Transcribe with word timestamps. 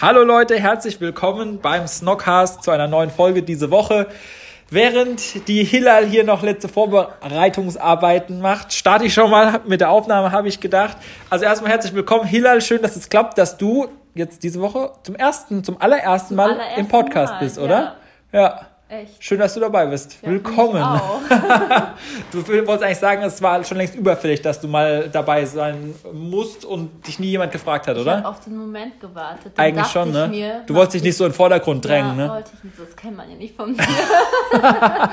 Hallo 0.00 0.22
Leute, 0.22 0.56
herzlich 0.60 1.00
willkommen 1.00 1.58
beim 1.60 1.88
Snockcast 1.88 2.62
zu 2.62 2.70
einer 2.70 2.86
neuen 2.86 3.10
Folge 3.10 3.42
diese 3.42 3.72
Woche. 3.72 4.06
Während 4.70 5.48
die 5.48 5.64
Hillal 5.64 6.06
hier 6.06 6.22
noch 6.22 6.44
letzte 6.44 6.68
Vorbereitungsarbeiten 6.68 8.40
macht, 8.40 8.72
starte 8.72 9.06
ich 9.06 9.12
schon 9.12 9.28
mal 9.28 9.60
mit 9.66 9.80
der 9.80 9.90
Aufnahme, 9.90 10.30
habe 10.30 10.46
ich 10.46 10.60
gedacht. 10.60 10.96
Also 11.30 11.46
erstmal 11.46 11.72
herzlich 11.72 11.94
willkommen, 11.94 12.28
Hillal, 12.28 12.60
schön, 12.60 12.80
dass 12.80 12.94
es 12.94 13.08
klappt, 13.08 13.38
dass 13.38 13.58
du 13.58 13.88
jetzt 14.14 14.44
diese 14.44 14.60
Woche 14.60 14.92
zum 15.02 15.16
ersten, 15.16 15.64
zum 15.64 15.80
allerersten 15.80 16.28
zum 16.28 16.36
Mal 16.36 16.52
allerersten 16.52 16.80
im 16.80 16.86
Podcast 16.86 17.32
Mal, 17.32 17.40
bist, 17.40 17.58
oder? 17.58 17.96
Ja. 18.30 18.40
ja. 18.40 18.67
Echt? 18.90 19.22
Schön, 19.22 19.38
dass 19.38 19.52
du 19.52 19.60
dabei 19.60 19.84
bist. 19.84 20.16
Ja, 20.22 20.30
Willkommen. 20.30 20.82
du 22.32 22.48
wolltest 22.48 22.82
eigentlich 22.82 22.98
sagen, 22.98 23.22
es 23.22 23.42
war 23.42 23.62
schon 23.62 23.76
längst 23.76 23.94
überfällig, 23.94 24.40
dass 24.40 24.62
du 24.62 24.66
mal 24.66 25.10
dabei 25.10 25.44
sein 25.44 25.94
musst 26.10 26.64
und 26.64 27.06
dich 27.06 27.18
nie 27.18 27.26
jemand 27.26 27.52
gefragt 27.52 27.86
hat, 27.86 27.98
oder? 27.98 28.12
Ich 28.12 28.24
habe 28.24 28.28
auf 28.28 28.40
den 28.40 28.56
Moment 28.56 28.98
gewartet. 28.98 29.52
Dann 29.56 29.66
eigentlich 29.66 29.88
schon, 29.88 30.10
ne? 30.10 30.28
Mir, 30.28 30.62
du 30.66 30.74
wolltest 30.74 30.94
dich 30.94 31.02
nicht 31.02 31.18
so 31.18 31.26
in 31.26 31.32
den 31.32 31.36
Vordergrund 31.36 31.84
drängen, 31.84 32.16
ja, 32.18 32.24
ne? 32.24 32.32
wollte 32.32 32.50
ich 32.54 32.64
nicht. 32.64 32.78
Das 32.78 32.96
kennt 32.96 33.16
man 33.18 33.30
ja 33.30 33.36
nicht 33.36 33.54
von 33.54 33.72
mir. 33.72 33.78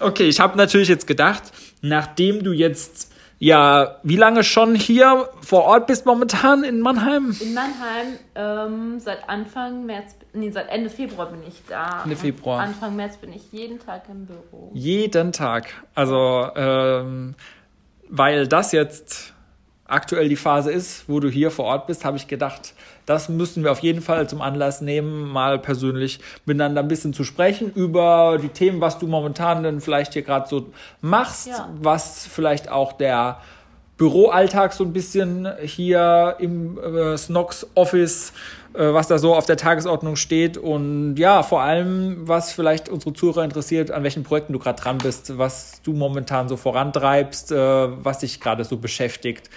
okay, 0.00 0.28
ich 0.28 0.38
habe 0.38 0.56
natürlich 0.56 0.88
jetzt 0.88 1.08
gedacht, 1.08 1.52
nachdem 1.82 2.44
du 2.44 2.52
jetzt 2.52 3.12
ja, 3.38 4.00
wie 4.02 4.16
lange 4.16 4.42
schon 4.42 4.74
hier 4.74 5.28
vor 5.40 5.64
Ort 5.64 5.86
bist 5.86 6.06
momentan 6.06 6.64
in 6.64 6.80
Mannheim? 6.80 7.36
In 7.40 7.54
Mannheim 7.54 8.18
ähm, 8.34 9.00
seit 9.00 9.28
Anfang 9.28 9.86
März, 9.86 10.16
nee, 10.32 10.50
seit 10.50 10.68
Ende 10.68 10.90
Februar 10.90 11.26
bin 11.26 11.42
ich 11.46 11.62
da. 11.68 12.02
Ende 12.02 12.16
Februar. 12.16 12.60
Anfang 12.60 12.96
März 12.96 13.16
bin 13.18 13.32
ich 13.32 13.52
jeden 13.52 13.78
Tag 13.78 14.02
im 14.08 14.26
Büro. 14.26 14.70
Jeden 14.74 15.32
Tag. 15.32 15.68
Also, 15.94 16.48
ähm, 16.56 17.36
weil 18.08 18.48
das 18.48 18.72
jetzt 18.72 19.34
aktuell 19.88 20.28
die 20.28 20.36
Phase 20.36 20.70
ist, 20.70 21.08
wo 21.08 21.18
du 21.18 21.28
hier 21.28 21.50
vor 21.50 21.64
Ort 21.64 21.86
bist, 21.86 22.04
habe 22.04 22.16
ich 22.16 22.28
gedacht, 22.28 22.74
das 23.06 23.28
müssen 23.28 23.64
wir 23.64 23.72
auf 23.72 23.80
jeden 23.80 24.02
Fall 24.02 24.28
zum 24.28 24.42
Anlass 24.42 24.80
nehmen, 24.80 25.28
mal 25.28 25.58
persönlich 25.58 26.20
miteinander 26.44 26.82
ein 26.82 26.88
bisschen 26.88 27.14
zu 27.14 27.24
sprechen 27.24 27.72
über 27.72 28.38
die 28.40 28.50
Themen, 28.50 28.80
was 28.80 28.98
du 28.98 29.06
momentan 29.06 29.62
denn 29.62 29.80
vielleicht 29.80 30.12
hier 30.12 30.22
gerade 30.22 30.48
so 30.48 30.70
machst, 31.00 31.48
ja. 31.48 31.68
was 31.80 32.26
vielleicht 32.26 32.70
auch 32.70 32.92
der 32.92 33.40
Büroalltag 33.98 34.72
so 34.72 34.84
ein 34.84 34.92
bisschen 34.92 35.48
hier 35.60 36.36
im 36.38 36.78
äh, 36.78 37.18
Snox 37.18 37.66
Office, 37.74 38.32
äh, 38.72 38.78
was 38.78 39.08
da 39.08 39.18
so 39.18 39.34
auf 39.34 39.44
der 39.44 39.56
Tagesordnung 39.56 40.14
steht 40.14 40.56
und 40.56 41.16
ja, 41.16 41.42
vor 41.42 41.62
allem, 41.62 42.28
was 42.28 42.52
vielleicht 42.52 42.88
unsere 42.88 43.12
Zuhörer 43.12 43.44
interessiert, 43.44 43.90
an 43.90 44.04
welchen 44.04 44.22
Projekten 44.22 44.52
du 44.52 44.60
gerade 44.60 44.80
dran 44.80 44.98
bist, 44.98 45.36
was 45.36 45.82
du 45.82 45.92
momentan 45.92 46.48
so 46.48 46.56
vorantreibst, 46.56 47.50
äh, 47.50 47.56
was 47.56 48.20
dich 48.20 48.40
gerade 48.40 48.64
so 48.64 48.76
beschäftigt. 48.76 49.50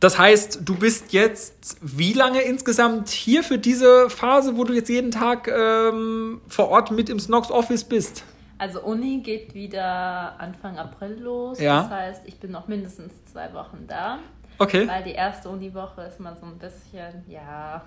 Das 0.00 0.18
heißt, 0.18 0.60
du 0.64 0.74
bist 0.74 1.12
jetzt 1.12 1.78
wie 1.80 2.12
lange 2.12 2.42
insgesamt 2.42 3.08
hier 3.08 3.44
für 3.44 3.58
diese 3.58 4.10
Phase, 4.10 4.56
wo 4.56 4.64
du 4.64 4.74
jetzt 4.74 4.88
jeden 4.88 5.12
Tag 5.12 5.48
ähm, 5.48 6.40
vor 6.48 6.68
Ort 6.68 6.90
mit 6.90 7.08
im 7.08 7.20
Snox 7.20 7.50
Office 7.50 7.84
bist? 7.84 8.24
Also 8.58 8.82
Uni 8.82 9.20
geht 9.20 9.54
wieder 9.54 10.38
Anfang 10.38 10.78
April 10.78 11.18
los. 11.20 11.60
Ja. 11.60 11.82
Das 11.82 11.90
heißt, 11.90 12.22
ich 12.26 12.38
bin 12.38 12.50
noch 12.52 12.68
mindestens 12.68 13.12
zwei 13.24 13.52
Wochen 13.52 13.86
da. 13.88 14.18
Okay. 14.58 14.86
Weil 14.86 15.02
die 15.02 15.12
erste 15.12 15.48
Uniwoche 15.48 16.02
ist 16.02 16.20
mal 16.20 16.36
so 16.36 16.46
ein 16.46 16.58
bisschen, 16.58 17.24
ja, 17.28 17.82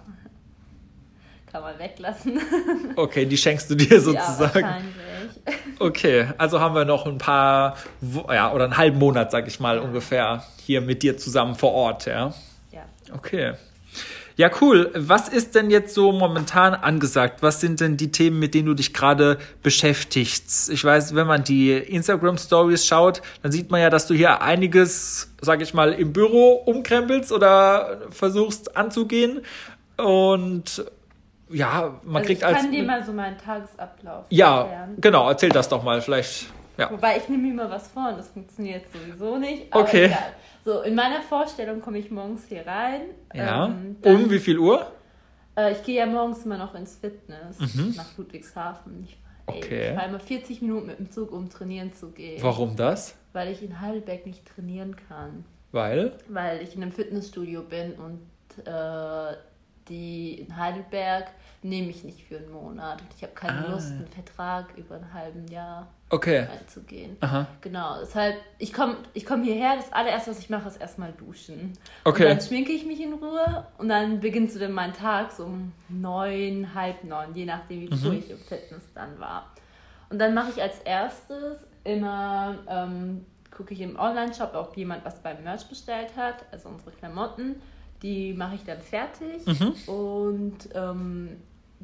kann 1.51 1.61
man 1.61 1.79
weglassen. 1.79 2.39
Okay, 2.95 3.25
die 3.25 3.38
schenkst 3.38 3.69
du 3.69 3.75
dir 3.75 4.01
sozusagen. 4.01 4.59
Ja, 4.59 4.75
wahrscheinlich. 4.75 5.79
Okay, 5.79 6.28
also 6.38 6.59
haben 6.59 6.75
wir 6.75 6.84
noch 6.84 7.05
ein 7.05 7.17
paar, 7.17 7.78
ja, 8.29 8.51
oder 8.51 8.66
einen 8.66 8.78
halben 8.78 8.97
Monat, 8.97 9.31
sag 9.31 9.47
ich 9.47 9.59
mal, 9.59 9.78
ja. 9.78 9.81
ungefähr 9.81 10.44
hier 10.66 10.81
mit 10.81 11.03
dir 11.03 11.17
zusammen 11.17 11.55
vor 11.55 11.72
Ort, 11.72 12.05
ja? 12.05 12.34
Ja. 12.72 12.81
Okay. 13.13 13.53
Ja, 14.37 14.51
cool. 14.61 14.91
Was 14.95 15.29
ist 15.29 15.55
denn 15.55 15.71
jetzt 15.71 15.95
so 15.95 16.11
momentan 16.11 16.75
angesagt? 16.75 17.41
Was 17.41 17.59
sind 17.59 17.79
denn 17.81 17.97
die 17.97 18.11
Themen, 18.11 18.37
mit 18.37 18.53
denen 18.53 18.67
du 18.67 18.75
dich 18.75 18.93
gerade 18.93 19.39
beschäftigst? 19.63 20.69
Ich 20.69 20.83
weiß, 20.83 21.15
wenn 21.15 21.25
man 21.25 21.43
die 21.43 21.71
Instagram 21.73 22.37
Stories 22.37 22.85
schaut, 22.85 23.23
dann 23.41 23.51
sieht 23.51 23.71
man 23.71 23.81
ja, 23.81 23.89
dass 23.89 24.05
du 24.05 24.13
hier 24.13 24.41
einiges, 24.43 25.33
sag 25.41 25.61
ich 25.61 25.73
mal, 25.73 25.91
im 25.93 26.13
Büro 26.13 26.53
umkrempelst 26.65 27.31
oder 27.31 28.01
versuchst 28.11 28.77
anzugehen. 28.77 29.41
Und 29.97 30.85
ja, 31.49 31.99
man 32.03 32.17
also 32.17 32.27
kriegt 32.27 32.43
als. 32.43 32.57
Ich 32.57 32.63
kann 32.63 32.71
dir 32.71 32.83
mal 32.83 33.03
so 33.03 33.13
meinen 33.13 33.37
Tagesablauf 33.39 34.25
Ja, 34.29 34.61
erklären. 34.61 34.95
genau, 35.01 35.27
erzähl 35.29 35.49
das 35.49 35.67
doch 35.67 35.81
mal, 35.81 35.99
vielleicht. 36.01 36.45
Ja. 36.77 36.91
Wobei 36.91 37.17
ich 37.17 37.27
nehme 37.27 37.47
mir 37.47 37.53
mal 37.55 37.71
was 37.71 37.87
vor 37.87 38.09
und 38.09 38.19
das 38.19 38.27
funktioniert 38.27 38.83
sowieso 38.93 39.37
nicht. 39.39 39.73
okay. 39.75 40.05
Egal. 40.05 40.33
So, 40.67 40.81
in 40.81 40.95
meiner 40.95 41.22
Vorstellung 41.22 41.79
komme 41.79 41.97
ich 41.97 42.11
morgens 42.11 42.45
hier 42.50 42.67
rein. 42.67 43.03
Ja. 43.33 43.67
Ähm, 43.67 43.95
dann, 44.01 44.16
um 44.25 44.29
wie 44.29 44.38
viel 44.38 44.59
Uhr? 44.59 44.91
Äh, 45.55 45.72
ich 45.72 45.83
gehe 45.83 45.95
ja 45.95 46.05
morgens 46.05 46.44
immer 46.44 46.57
noch 46.57 46.75
ins 46.75 46.97
Fitness 46.97 47.57
mhm. 47.57 47.94
nach 47.95 48.17
Ludwigshafen. 48.17 49.05
Ich, 49.05 49.17
ey, 49.45 49.59
okay. 49.59 49.89
ich 49.91 49.95
fahre 49.95 50.09
immer 50.09 50.19
40 50.19 50.61
Minuten 50.63 50.88
mit 50.88 51.00
dem 51.00 51.09
Zug, 51.09 51.31
um 51.31 51.50
trainieren 51.50 51.94
zu 51.94 52.11
gehen. 52.11 52.44
Warum 52.44 52.75
das? 52.75 53.16
Weil 53.31 53.53
ich 53.53 53.63
in 53.63 53.79
Heidelberg 53.79 54.25
nicht 54.25 54.45
trainieren 54.45 54.97
kann. 55.07 55.45
Weil? 55.72 56.17
Weil 56.28 56.61
ich 56.61 56.75
in 56.75 56.84
einem 56.84 56.91
Fitnessstudio 56.91 57.61
bin 57.61 57.94
und 57.94 58.67
äh, 58.67 59.38
die 59.89 60.39
in 60.39 60.57
Heidelberg 60.57 61.31
nehme 61.63 61.89
ich 61.89 62.03
nicht 62.03 62.23
für 62.23 62.37
einen 62.37 62.51
Monat. 62.51 63.01
Ich 63.15 63.23
habe 63.23 63.33
keine 63.33 63.65
ah. 63.65 63.71
Lust, 63.71 63.91
einen 63.91 64.07
Vertrag 64.07 64.67
über 64.77 64.95
ein 64.95 65.13
halben 65.13 65.47
Jahr 65.47 65.87
okay. 66.09 66.47
einzugehen. 66.51 67.17
Aha. 67.21 67.47
Genau, 67.61 67.99
deshalb, 67.99 68.37
ich 68.57 68.73
komme 68.73 68.97
ich 69.13 69.25
komm 69.25 69.43
hierher, 69.43 69.75
das 69.75 69.91
allererste, 69.91 70.31
was 70.31 70.39
ich 70.39 70.49
mache, 70.49 70.67
ist 70.67 70.77
erstmal 70.77 71.11
duschen. 71.13 71.73
Okay. 72.03 72.23
Und 72.23 72.29
dann 72.29 72.41
schminke 72.41 72.71
ich 72.71 72.85
mich 72.85 73.01
in 73.01 73.13
Ruhe 73.13 73.65
und 73.77 73.89
dann 73.89 74.19
beginnt 74.19 74.51
so 74.51 74.59
dann 74.59 74.73
mein 74.73 74.93
Tag 74.93 75.31
so 75.31 75.45
um 75.45 75.73
neun, 75.89 76.73
halb 76.73 77.03
neun, 77.03 77.33
je 77.33 77.45
nachdem, 77.45 77.81
wie 77.81 77.97
früh 77.97 78.09
mhm. 78.09 78.19
ich 78.19 78.29
im 78.29 78.37
Fitness 78.37 78.83
dann 78.93 79.19
war. 79.19 79.51
Und 80.09 80.19
dann 80.19 80.33
mache 80.33 80.51
ich 80.51 80.61
als 80.61 80.79
erstes 80.79 81.65
immer, 81.83 82.55
ähm, 82.69 83.25
gucke 83.51 83.73
ich 83.73 83.81
im 83.81 83.97
Online-Shop, 83.97 84.53
ob 84.53 84.77
jemand 84.77 85.03
was 85.03 85.21
beim 85.21 85.43
Merch 85.43 85.67
bestellt 85.67 86.15
hat, 86.15 86.45
also 86.51 86.69
unsere 86.69 86.91
Klamotten 86.91 87.61
die 88.02 88.34
mache 88.34 88.56
ich 88.56 88.63
dann 88.63 88.81
fertig 88.81 89.46
mhm. 89.46 89.74
und 89.91 90.69
ähm, 90.74 91.38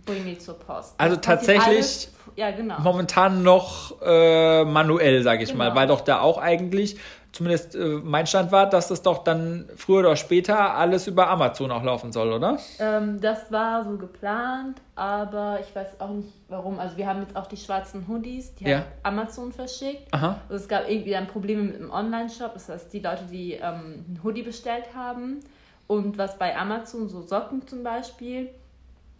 bringe 0.06 0.25
die 0.25 0.38
zur 0.38 0.56
Post. 0.59 0.96
Also 0.97 1.16
das 1.16 1.25
tatsächlich 1.25 2.09
ja, 2.35 2.51
genau. 2.51 2.79
momentan 2.79 3.44
noch 3.44 4.01
äh, 4.01 4.63
manuell, 4.66 5.24
sage 5.24 5.44
ich 5.44 5.51
genau. 5.51 5.66
mal, 5.66 5.75
weil 5.75 5.88
doch 5.88 6.01
da 6.01 6.19
auch 6.19 6.38
eigentlich, 6.38 6.97
zumindest 7.31 7.75
äh, 7.75 8.00
mein 8.03 8.28
Stand 8.28 8.51
war, 8.51 8.69
dass 8.69 8.88
das 8.88 9.01
doch 9.01 9.24
dann 9.24 9.69
früher 9.75 10.00
oder 10.00 10.16
später 10.16 10.75
alles 10.75 11.07
über 11.07 11.29
Amazon 11.29 11.72
auch 11.72 11.84
laufen 11.84 12.12
soll, 12.12 12.34
oder? 12.34 12.57
Ähm, 12.80 13.22
das 13.22 13.51
war 13.51 13.84
so 13.85 13.97
geplant, 13.97 14.81
aber 14.95 15.59
ich 15.62 15.75
weiß 15.75 16.00
auch 16.00 16.09
nicht 16.09 16.34
warum. 16.50 16.80
Also 16.80 16.97
wir 16.97 17.07
haben 17.07 17.22
jetzt 17.22 17.35
auch 17.35 17.47
die 17.47 17.57
schwarzen 17.57 18.07
Hoodies, 18.07 18.56
die 18.56 18.66
ja. 18.66 18.80
hat 18.80 18.85
Amazon 19.03 19.51
verschickt. 19.51 20.07
Aha. 20.12 20.40
Also 20.50 20.63
es 20.63 20.68
gab 20.68 20.90
irgendwie 20.90 21.12
dann 21.12 21.28
Probleme 21.28 21.63
mit 21.63 21.80
dem 21.80 21.91
Online-Shop, 21.91 22.53
das 22.53 22.69
heißt 22.69 22.91
die 22.94 23.00
Leute, 23.00 23.25
die 23.31 23.53
ähm, 23.53 23.62
einen 23.62 24.19
Hoodie 24.24 24.44
bestellt 24.44 24.85
haben, 24.95 25.40
und 25.88 26.17
was 26.17 26.38
bei 26.38 26.55
Amazon, 26.55 27.09
so 27.09 27.21
Socken 27.21 27.67
zum 27.67 27.83
Beispiel, 27.83 28.49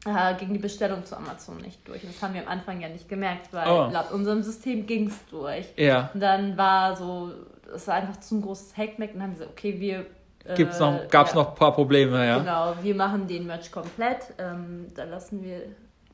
äh, 0.06 0.36
ging 0.36 0.54
die 0.54 0.60
Bestellung 0.60 1.06
zu 1.06 1.15
Amazon 1.15 1.57
nicht 1.57 1.88
durch. 1.88 2.04
Und 2.04 2.13
das 2.13 2.21
haben 2.21 2.33
wir 2.33 2.42
am 2.42 2.48
Anfang 2.48 2.81
ja 2.81 2.89
nicht 2.89 3.07
gemerkt, 3.07 3.51
weil 3.54 3.68
oh. 3.68 3.89
laut 3.92 4.12
unserem 4.12 4.44
System 4.44 4.86
ging 4.86 5.07
es 5.07 5.25
durch. 5.30 5.65
Ja. 5.77 6.10
Und 6.13 6.19
dann 6.19 6.57
war 6.57 6.95
so, 6.95 7.31
es 7.74 7.88
war 7.88 7.95
einfach 7.95 8.19
zu 8.19 8.36
ein 8.36 8.42
großes 8.42 8.75
Hackmeck 8.77 9.13
und 9.13 9.19
dann 9.19 9.24
haben 9.24 9.31
wir 9.31 9.45
gesagt, 9.45 9.51
okay, 9.51 9.80
wir 9.80 10.06
äh, 10.45 10.63
noch, 10.80 11.07
gab 11.10 11.27
es 11.27 11.33
ja. 11.33 11.39
noch 11.39 11.50
ein 11.50 11.56
paar 11.56 11.74
Probleme, 11.74 12.25
ja. 12.25 12.39
Genau, 12.39 12.74
wir 12.81 12.95
machen 12.95 13.27
den 13.27 13.48
Merch 13.48 13.71
komplett. 13.71 14.33
Ähm, 14.38 14.88
da 14.94 15.06
lassen 15.06 15.42
wir 15.42 15.62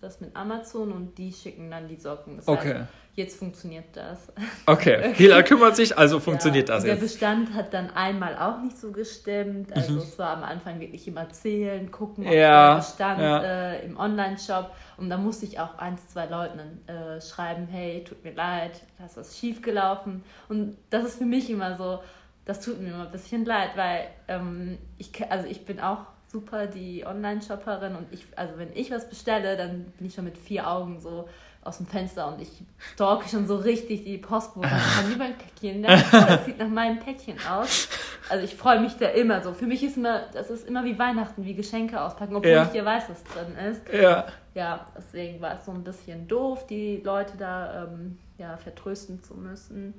das 0.02 0.22
mit 0.22 0.36
Amazon 0.36 0.92
und 0.92 1.18
die 1.18 1.34
schicken 1.34 1.70
dann 1.70 1.88
die 1.88 1.98
Socken. 1.98 2.38
Das 2.38 2.48
okay. 2.48 2.74
Heißt, 2.76 2.88
jetzt 3.16 3.38
funktioniert 3.38 3.86
das. 3.94 4.32
Okay, 4.66 5.14
Hila 5.16 5.42
kümmert 5.44 5.76
sich, 5.76 5.98
also 5.98 6.20
funktioniert 6.20 6.70
ja, 6.70 6.76
das 6.76 6.84
der 6.84 6.94
jetzt. 6.94 7.02
Der 7.02 7.08
Bestand 7.08 7.54
hat 7.54 7.74
dann 7.74 7.90
einmal 7.90 8.38
auch 8.38 8.62
nicht 8.62 8.78
so 8.78 8.92
gestimmt. 8.92 9.76
Also 9.76 9.94
mhm. 9.94 9.98
es 10.00 10.18
war 10.20 10.38
am 10.38 10.44
Anfang 10.44 10.80
wirklich 10.80 11.08
immer 11.08 11.28
zählen, 11.30 11.90
gucken, 11.92 12.26
ob 12.26 12.34
ja, 12.34 12.76
der 12.76 12.82
Bestand 12.82 13.22
ja. 13.22 13.44
äh, 13.44 13.86
im 13.86 13.98
Online-Shop. 13.98 14.72
Und 14.98 15.10
da 15.10 15.18
musste 15.18 15.46
ich 15.46 15.60
auch 15.60 15.78
eins, 15.78 16.08
zwei 16.08 16.28
Leuten 16.28 16.60
äh, 16.88 17.20
schreiben, 17.20 17.68
hey, 17.68 18.04
tut 18.04 18.24
mir 18.24 18.34
leid, 18.34 18.82
da 18.98 19.06
ist 19.06 19.18
was 19.18 19.38
schief 19.38 19.62
gelaufen. 19.62 20.24
Und 20.48 20.78
das 20.90 21.06
ist 21.06 21.18
für 21.18 21.26
mich 21.26 21.50
immer 21.50 21.78
so, 21.78 22.00
das 22.46 22.62
tut 22.62 22.80
mir 22.80 22.90
immer 22.90 23.06
ein 23.06 23.12
bisschen 23.12 23.46
leid, 23.46 23.72
weil 23.76 24.08
ähm, 24.28 24.78
ich, 24.98 25.12
also 25.32 25.48
ich 25.48 25.66
bin 25.66 25.80
auch 25.80 26.06
super 26.32 26.68
die 26.68 27.06
Online-Shopperin 27.06 27.96
und 27.96 28.08
ich, 28.12 28.26
also 28.36 28.58
wenn 28.58 28.70
ich 28.76 28.92
was 28.92 29.10
bestelle, 29.10 29.58
dann 29.58 29.86
bin 29.98 30.08
ich 30.08 30.14
schon 30.14 30.26
mit 30.26 30.38
vier 30.38 30.70
Augen 30.70 31.00
so 31.00 31.28
aus 31.62 31.78
dem 31.78 31.88
Fenster 31.88 32.28
und 32.32 32.42
ich 32.42 32.50
stalke 32.94 33.28
schon 33.28 33.46
so 33.48 33.58
richtig 33.58 34.04
die 34.06 34.18
Postbote. 34.18 34.68
Ich 34.68 34.96
kann 34.96 35.10
lieber 35.12 35.26
ein 35.26 35.36
Päckchen. 35.38 35.84
Ja, 35.84 35.98
das 36.28 36.46
sieht 36.46 36.58
nach 36.58 36.70
meinem 36.70 37.00
Päckchen 37.00 37.36
aus. 37.50 37.90
Also 38.30 38.46
ich 38.46 38.56
freue 38.56 38.80
mich 38.80 38.94
da 38.96 39.08
immer 39.08 39.42
so. 39.42 39.54
Für 39.54 39.66
mich 39.66 39.84
ist 39.84 39.98
immer, 39.98 40.22
das 40.32 40.50
ist 40.50 40.68
immer 40.68 40.86
wie 40.86 40.98
Weihnachten, 40.98 41.44
wie 41.44 41.56
Geschenke 41.56 42.00
auspacken, 42.00 42.36
obwohl 42.36 42.52
Ja. 42.52 42.64
ich 42.64 42.74
ja 42.74 42.86
weiß, 42.86 43.06
was 43.10 43.24
drin 43.26 43.56
ist. 43.72 43.82
Ja. 43.94 44.28
Ja, 44.54 44.86
deswegen 44.98 45.42
war 45.42 45.58
es 45.58 45.66
so 45.66 45.72
ein 45.72 45.84
bisschen 45.84 46.28
doof, 46.28 46.66
die 46.68 46.98
Leute 47.04 47.34
da 47.38 47.84
ähm, 47.86 48.18
ja, 48.38 48.56
vertrösten 48.58 49.22
zu 49.24 49.34
müssen. 49.36 49.94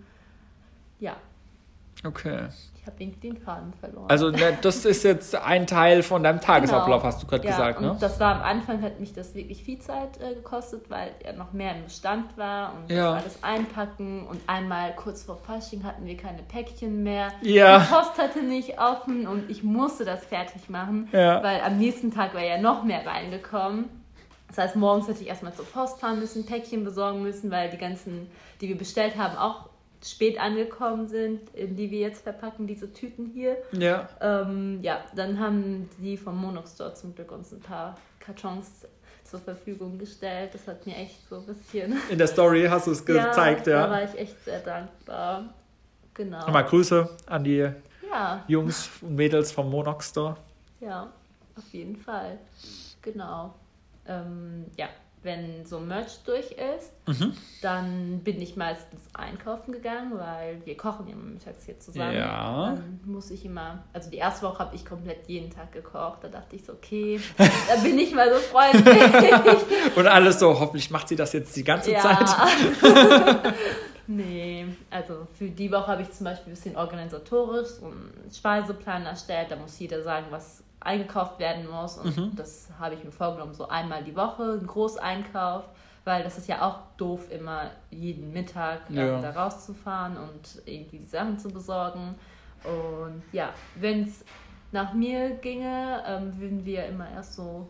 Ja, 0.98 1.16
Okay. 2.04 2.48
ich 2.80 2.86
habe 2.86 2.96
irgendwie 2.98 3.20
den 3.28 3.36
Faden 3.36 3.74
verloren. 3.74 4.06
Also 4.08 4.30
ne, 4.30 4.56
das 4.62 4.86
ist 4.86 5.02
jetzt 5.04 5.34
ein 5.34 5.66
Teil 5.66 6.02
von 6.02 6.22
deinem 6.22 6.40
Tagesablauf, 6.40 7.02
hast 7.04 7.22
du 7.22 7.26
gerade 7.26 7.42
Genau. 7.42 7.58
ja, 7.58 7.66
gesagt, 7.68 7.80
ne? 7.82 7.96
Das 8.00 8.18
war 8.18 8.36
am 8.36 8.40
Anfang, 8.42 8.80
hat 8.80 8.98
mich 9.00 9.12
das 9.12 9.34
wirklich 9.34 9.62
viel 9.62 9.78
Zeit 9.80 10.18
äh, 10.18 10.34
gekostet, 10.34 10.88
weil 10.88 11.10
er 11.22 11.34
noch 11.34 11.52
mehr 11.52 11.76
im 11.76 11.84
Bestand 11.84 12.38
war 12.38 12.72
und 12.74 12.90
Ja. 12.90 13.14
das 13.16 13.22
alles 13.22 13.42
einpacken. 13.44 14.26
Und 14.26 14.40
einmal 14.46 14.94
kurz 14.96 15.24
vor 15.24 15.36
Fasching 15.36 15.84
hatten 15.84 16.06
wir 16.06 16.16
keine 16.16 16.42
Päckchen 16.42 17.02
mehr. 17.02 17.28
Ja. 17.42 17.80
Die 17.80 17.84
Post 17.92 18.16
hatte 18.18 18.42
nicht 18.42 18.80
offen 18.80 19.26
und 19.26 19.50
ich 19.50 19.62
musste 19.62 20.06
das 20.06 20.24
fertig 20.24 20.70
machen, 20.70 21.08
Ja. 21.12 21.42
weil 21.42 21.60
am 21.60 21.76
nächsten 21.76 22.10
Tag 22.14 22.32
war 22.34 22.42
ja 22.42 22.56
noch 22.58 22.82
mehr 22.82 23.06
reingekommen. 23.06 23.90
Das 24.48 24.56
heißt, 24.56 24.76
morgens 24.76 25.06
hätte 25.06 25.20
ich 25.20 25.28
erstmal 25.28 25.52
zur 25.54 25.66
Post 25.66 26.00
fahren 26.00 26.18
müssen, 26.18 26.46
Päckchen 26.46 26.82
besorgen 26.82 27.22
müssen, 27.22 27.50
weil 27.50 27.68
die 27.70 27.76
ganzen, 27.78 28.26
die 28.62 28.68
wir 28.68 28.78
bestellt 28.78 29.16
haben, 29.18 29.36
auch 29.36 29.68
spät 30.02 30.40
angekommen 30.40 31.08
sind, 31.08 31.50
in 31.54 31.76
die 31.76 31.90
wir 31.90 32.00
jetzt 32.00 32.22
verpacken, 32.22 32.66
diese 32.66 32.92
Tüten 32.92 33.26
hier. 33.26 33.56
Ja. 33.72 34.08
Ähm, 34.20 34.78
ja, 34.82 35.00
dann 35.14 35.38
haben 35.38 35.88
die 35.98 36.16
vom 36.16 36.36
Monox 36.40 36.74
Store 36.74 36.94
zum 36.94 37.14
Glück 37.14 37.30
uns 37.32 37.52
ein 37.52 37.60
paar 37.60 37.96
Kartons 38.18 38.86
zur 39.24 39.40
Verfügung 39.40 39.98
gestellt. 39.98 40.50
Das 40.54 40.66
hat 40.66 40.86
mir 40.86 40.96
echt 40.96 41.28
so 41.28 41.36
ein 41.36 41.46
bisschen 41.46 41.96
In 42.08 42.18
der 42.18 42.26
Story 42.26 42.66
hast 42.68 42.86
du 42.86 42.92
es 42.92 43.04
gezeigt, 43.04 43.66
Da 43.66 43.70
ja. 43.70 43.90
war 43.90 44.02
ich 44.04 44.18
echt 44.18 44.44
sehr 44.44 44.60
dankbar. 44.60 45.54
Genau. 46.14 46.40
Nochmal 46.40 46.64
Grüße 46.64 47.08
an 47.26 47.44
die 47.44 47.68
Ja, 48.10 48.44
Jungs 48.48 48.90
und 49.02 49.14
Mädels 49.14 49.52
vom 49.52 49.70
Monox 49.70 50.10
Store. 50.10 50.36
ja, 50.80 51.12
auf 51.56 51.72
jeden 51.72 51.96
Fall. 51.96 52.38
Genau. 53.02 53.54
Ähm, 54.06 54.64
ja, 54.76 54.88
wenn 55.22 55.66
so 55.66 55.80
Merch 55.80 56.18
durch 56.24 56.52
ist, 56.52 56.92
Mhm. 57.06 57.34
dann 57.60 58.20
bin 58.20 58.40
ich 58.40 58.56
meistens 58.56 59.02
einkaufen 59.12 59.72
gegangen, 59.72 60.12
weil 60.18 60.64
wir 60.64 60.76
kochen 60.76 61.08
ja 61.08 61.14
mittags 61.14 61.66
hier 61.66 61.78
zusammen. 61.78 62.14
Ja. 62.16 62.74
Dann 62.76 63.00
muss 63.04 63.30
ich 63.30 63.44
immer, 63.44 63.84
also 63.92 64.08
die 64.10 64.16
erste 64.16 64.46
Woche 64.46 64.60
habe 64.60 64.74
ich 64.74 64.86
komplett 64.86 65.28
jeden 65.28 65.50
Tag 65.50 65.72
gekocht. 65.72 66.18
Da 66.24 66.28
dachte 66.28 66.56
ich 66.56 66.64
so, 66.64 66.72
okay, 66.72 67.20
da 67.38 67.76
bin 67.82 67.98
ich 67.98 68.14
mal 68.14 68.32
so 68.32 68.38
freundlich. 68.38 69.32
Und 69.96 70.06
alles 70.06 70.38
so, 70.38 70.58
hoffentlich 70.58 70.90
macht 70.90 71.08
sie 71.08 71.16
das 71.16 71.32
jetzt 71.34 71.54
die 71.54 71.64
ganze 71.64 71.92
Zeit. 71.96 72.26
nee, 74.06 74.66
also 74.90 75.26
für 75.34 75.48
die 75.48 75.70
Woche 75.70 75.86
habe 75.88 76.02
ich 76.02 76.10
zum 76.12 76.24
Beispiel 76.24 76.52
ein 76.52 76.54
bisschen 76.56 76.76
organisatorisch 76.76 77.68
so 77.68 77.86
einen 77.86 78.12
Speiseplan 78.34 79.06
erstellt. 79.06 79.50
Da 79.50 79.56
muss 79.56 79.78
jeder 79.78 80.02
sagen, 80.02 80.26
was 80.30 80.62
eingekauft 80.80 81.38
werden 81.38 81.68
muss. 81.68 81.98
Und 81.98 82.16
Mhm. 82.16 82.36
das 82.36 82.68
habe 82.78 82.94
ich 82.94 83.04
mir 83.04 83.12
vorgenommen, 83.12 83.54
so 83.54 83.68
einmal 83.68 84.02
die 84.04 84.16
Woche, 84.16 84.58
ein 84.60 84.66
Großeinkauf. 84.66 85.64
Weil 86.04 86.22
das 86.22 86.38
ist 86.38 86.48
ja 86.48 86.62
auch 86.66 86.78
doof, 86.96 87.30
immer 87.30 87.70
jeden 87.90 88.32
Mittag 88.32 88.80
ähm, 88.88 88.96
Ja. 88.96 89.20
da 89.20 89.30
rauszufahren 89.32 90.16
und 90.16 90.62
irgendwie 90.64 90.98
die 91.00 91.06
Sachen 91.06 91.38
zu 91.38 91.48
besorgen. 91.50 92.14
Und 92.64 93.22
ja, 93.32 93.50
wenn 93.74 94.04
es 94.04 94.24
nach 94.72 94.94
mir 94.94 95.30
ginge, 95.42 96.02
ähm, 96.06 96.38
würden 96.40 96.64
wir 96.64 96.86
immer 96.86 97.06
erst 97.10 97.34
so 97.36 97.42
um 97.42 97.68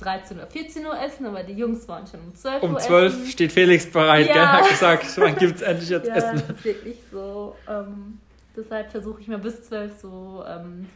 13 0.00 0.36
oder 0.36 0.46
14 0.48 0.84
Uhr 0.84 1.00
essen, 1.00 1.24
aber 1.26 1.42
die 1.44 1.54
Jungs 1.54 1.88
wollen 1.88 2.06
schon 2.06 2.20
um 2.20 2.34
12 2.34 2.62
Um 2.62 2.72
Uhr 2.74 2.78
12 2.78 3.12
essen. 3.14 3.26
steht 3.26 3.52
Felix 3.52 3.90
bereit, 3.90 4.26
Ja. 4.28 4.32
gell? 4.34 4.48
Hat 4.48 4.68
gesagt, 4.68 5.06
wann 5.18 5.36
gibt's 5.36 5.62
endlich 5.62 5.88
jetzt 5.88 6.08
Ja, 6.08 6.16
Essen? 6.16 6.42
das 6.48 6.56
ist 6.58 6.64
wirklich 6.64 6.98
so. 7.10 7.56
Ähm, 7.66 8.18
deshalb 8.54 8.90
versuche 8.90 9.20
ich 9.22 9.28
mal 9.28 9.38
bis 9.38 9.62
12 9.62 9.98
so 9.98 10.44
ähm, 10.46 10.88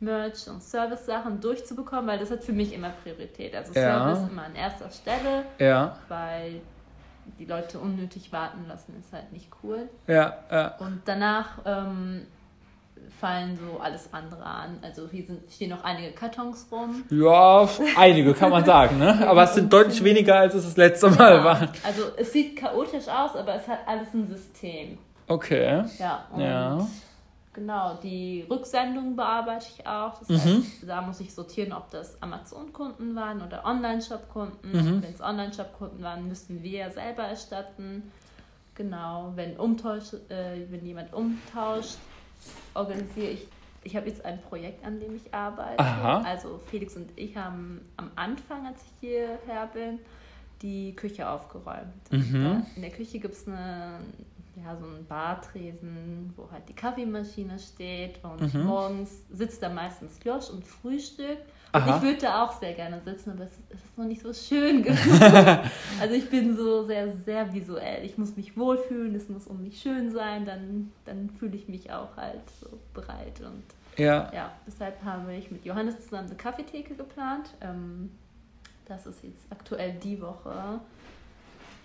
Merch 0.00 0.46
und 0.48 0.62
Service-Sachen 0.62 1.40
durchzubekommen, 1.40 2.06
weil 2.06 2.18
das 2.18 2.30
hat 2.30 2.44
für 2.44 2.52
mich 2.52 2.72
immer 2.72 2.90
Priorität. 3.02 3.54
Also 3.54 3.72
Ja. 3.72 4.04
Service 4.14 4.30
immer 4.30 4.44
an 4.44 4.54
erster 4.54 4.90
Stelle, 4.90 5.44
Ja, 5.58 5.96
weil 6.08 6.60
die 7.38 7.44
Leute 7.44 7.78
unnötig 7.78 8.32
warten 8.32 8.64
lassen, 8.68 8.94
ist 8.98 9.12
halt 9.12 9.32
nicht 9.32 9.48
cool. 9.62 9.88
ja, 10.06 10.36
ja. 10.50 10.74
Und 10.78 11.02
danach 11.04 11.58
ähm, 11.66 12.22
fallen 13.20 13.56
so 13.58 13.80
alles 13.80 14.12
andere 14.12 14.44
an. 14.44 14.78
Also 14.82 15.08
hier 15.10 15.24
sind, 15.26 15.50
stehen 15.50 15.70
noch 15.70 15.84
einige 15.84 16.12
Kartons 16.12 16.66
rum. 16.70 17.04
Ja, 17.10 17.68
einige 17.96 18.32
kann 18.34 18.50
man 18.50 18.64
sagen, 18.64 18.98
ne? 18.98 19.24
Aber 19.28 19.42
es 19.44 19.54
sind 19.54 19.72
deutlich 19.72 20.02
weniger, 20.04 20.36
als 20.36 20.54
es 20.54 20.64
das 20.64 20.76
letzte 20.76 21.10
Mal 21.10 21.42
war. 21.44 21.68
Also 21.84 22.02
es 22.16 22.32
sieht 22.32 22.56
chaotisch 22.56 23.08
aus, 23.08 23.34
aber 23.36 23.54
es 23.56 23.66
hat 23.68 23.80
alles 23.86 24.12
ein 24.14 24.26
System. 24.28 24.98
Okay. 25.26 25.84
Ja, 25.98 26.24
und 26.32 26.40
Ja. 26.40 26.86
Genau, 27.58 27.96
die 28.02 28.46
Rücksendung 28.48 29.16
bearbeite 29.16 29.66
ich 29.76 29.86
auch. 29.86 30.18
Das 30.20 30.28
Mhm. 30.28 30.38
heißt, 30.38 30.88
da 30.88 31.02
muss 31.02 31.20
ich 31.20 31.34
sortieren, 31.34 31.72
ob 31.72 31.90
das 31.90 32.20
Amazon-Kunden 32.22 33.14
waren 33.16 33.42
oder 33.42 33.64
Online-Shop-Kunden. 33.64 34.70
Mhm. 34.72 35.02
Wenn 35.02 35.12
es 35.14 35.20
Online-Shop-Kunden 35.20 36.02
waren, 36.02 36.28
müssten 36.28 36.62
wir 36.62 36.78
ja 36.78 36.90
selber 36.90 37.24
erstatten. 37.24 38.10
Genau, 38.74 39.32
wenn, 39.34 39.56
umtausch, 39.56 40.12
äh, 40.28 40.60
wenn 40.70 40.86
jemand 40.86 41.12
umtauscht, 41.12 41.96
organisiere 42.74 43.30
ich. 43.32 43.46
Ich 43.82 43.96
habe 43.96 44.08
jetzt 44.08 44.24
ein 44.24 44.40
Projekt, 44.42 44.84
an 44.84 45.00
dem 45.00 45.16
ich 45.16 45.32
arbeite. 45.34 45.78
Aha. 45.78 46.22
Also 46.22 46.60
Felix 46.66 46.96
und 46.96 47.10
ich 47.16 47.36
haben 47.36 47.80
am 47.96 48.10
Anfang, 48.16 48.66
als 48.66 48.82
ich 48.82 49.08
hierher 49.08 49.66
bin, 49.72 49.98
die 50.62 50.94
Küche 50.94 51.28
aufgeräumt. 51.28 52.10
Mhm. 52.10 52.66
In 52.76 52.82
der 52.82 52.90
Küche 52.90 53.18
gibt 53.18 53.34
es 53.34 53.46
eine, 53.48 53.98
ja, 54.62 54.76
so 54.76 54.86
einen 54.86 55.06
Bartresen, 55.06 56.32
wo 56.36 56.50
halt 56.50 56.68
die 56.68 56.74
Kaffeemaschine 56.74 57.58
steht. 57.58 58.22
Und 58.24 58.52
Mhm. 58.54 58.64
morgens 58.64 59.22
sitzt 59.30 59.62
da 59.62 59.68
meistens 59.68 60.18
Josh 60.24 60.50
und 60.50 60.66
frühstückt. 60.66 61.42
Und 61.72 61.82
Aha. 61.82 61.96
ich 61.96 62.02
würde 62.02 62.18
da 62.22 62.44
auch 62.44 62.52
sehr 62.58 62.72
gerne 62.72 63.00
sitzen, 63.04 63.32
aber 63.32 63.44
es, 63.44 63.52
es 63.68 63.84
ist 63.84 63.98
noch 63.98 64.06
nicht 64.06 64.22
so 64.22 64.32
schön 64.32 64.82
genug. 64.82 65.20
also 66.00 66.14
ich 66.14 66.30
bin 66.30 66.56
so 66.56 66.86
sehr, 66.86 67.12
sehr 67.12 67.52
visuell. 67.52 68.04
Ich 68.04 68.16
muss 68.16 68.36
mich 68.36 68.56
wohlfühlen, 68.56 69.14
es 69.14 69.28
muss 69.28 69.46
um 69.46 69.62
mich 69.62 69.80
schön 69.80 70.10
sein, 70.10 70.46
dann, 70.46 70.92
dann 71.04 71.28
fühle 71.38 71.56
ich 71.56 71.68
mich 71.68 71.92
auch 71.92 72.16
halt 72.16 72.40
so 72.60 72.68
bereit. 72.94 73.40
Und 73.40 73.64
Ja. 73.98 74.30
ja, 74.34 74.52
deshalb 74.66 75.04
habe 75.04 75.34
ich 75.34 75.50
mit 75.50 75.64
Johannes 75.66 76.00
zusammen 76.00 76.28
eine 76.28 76.36
Kaffeetheke 76.36 76.94
geplant. 76.94 77.50
Ähm, 77.60 78.12
das 78.86 79.06
ist 79.06 79.22
jetzt 79.22 79.44
aktuell 79.50 79.92
die 80.02 80.22
Woche 80.22 80.80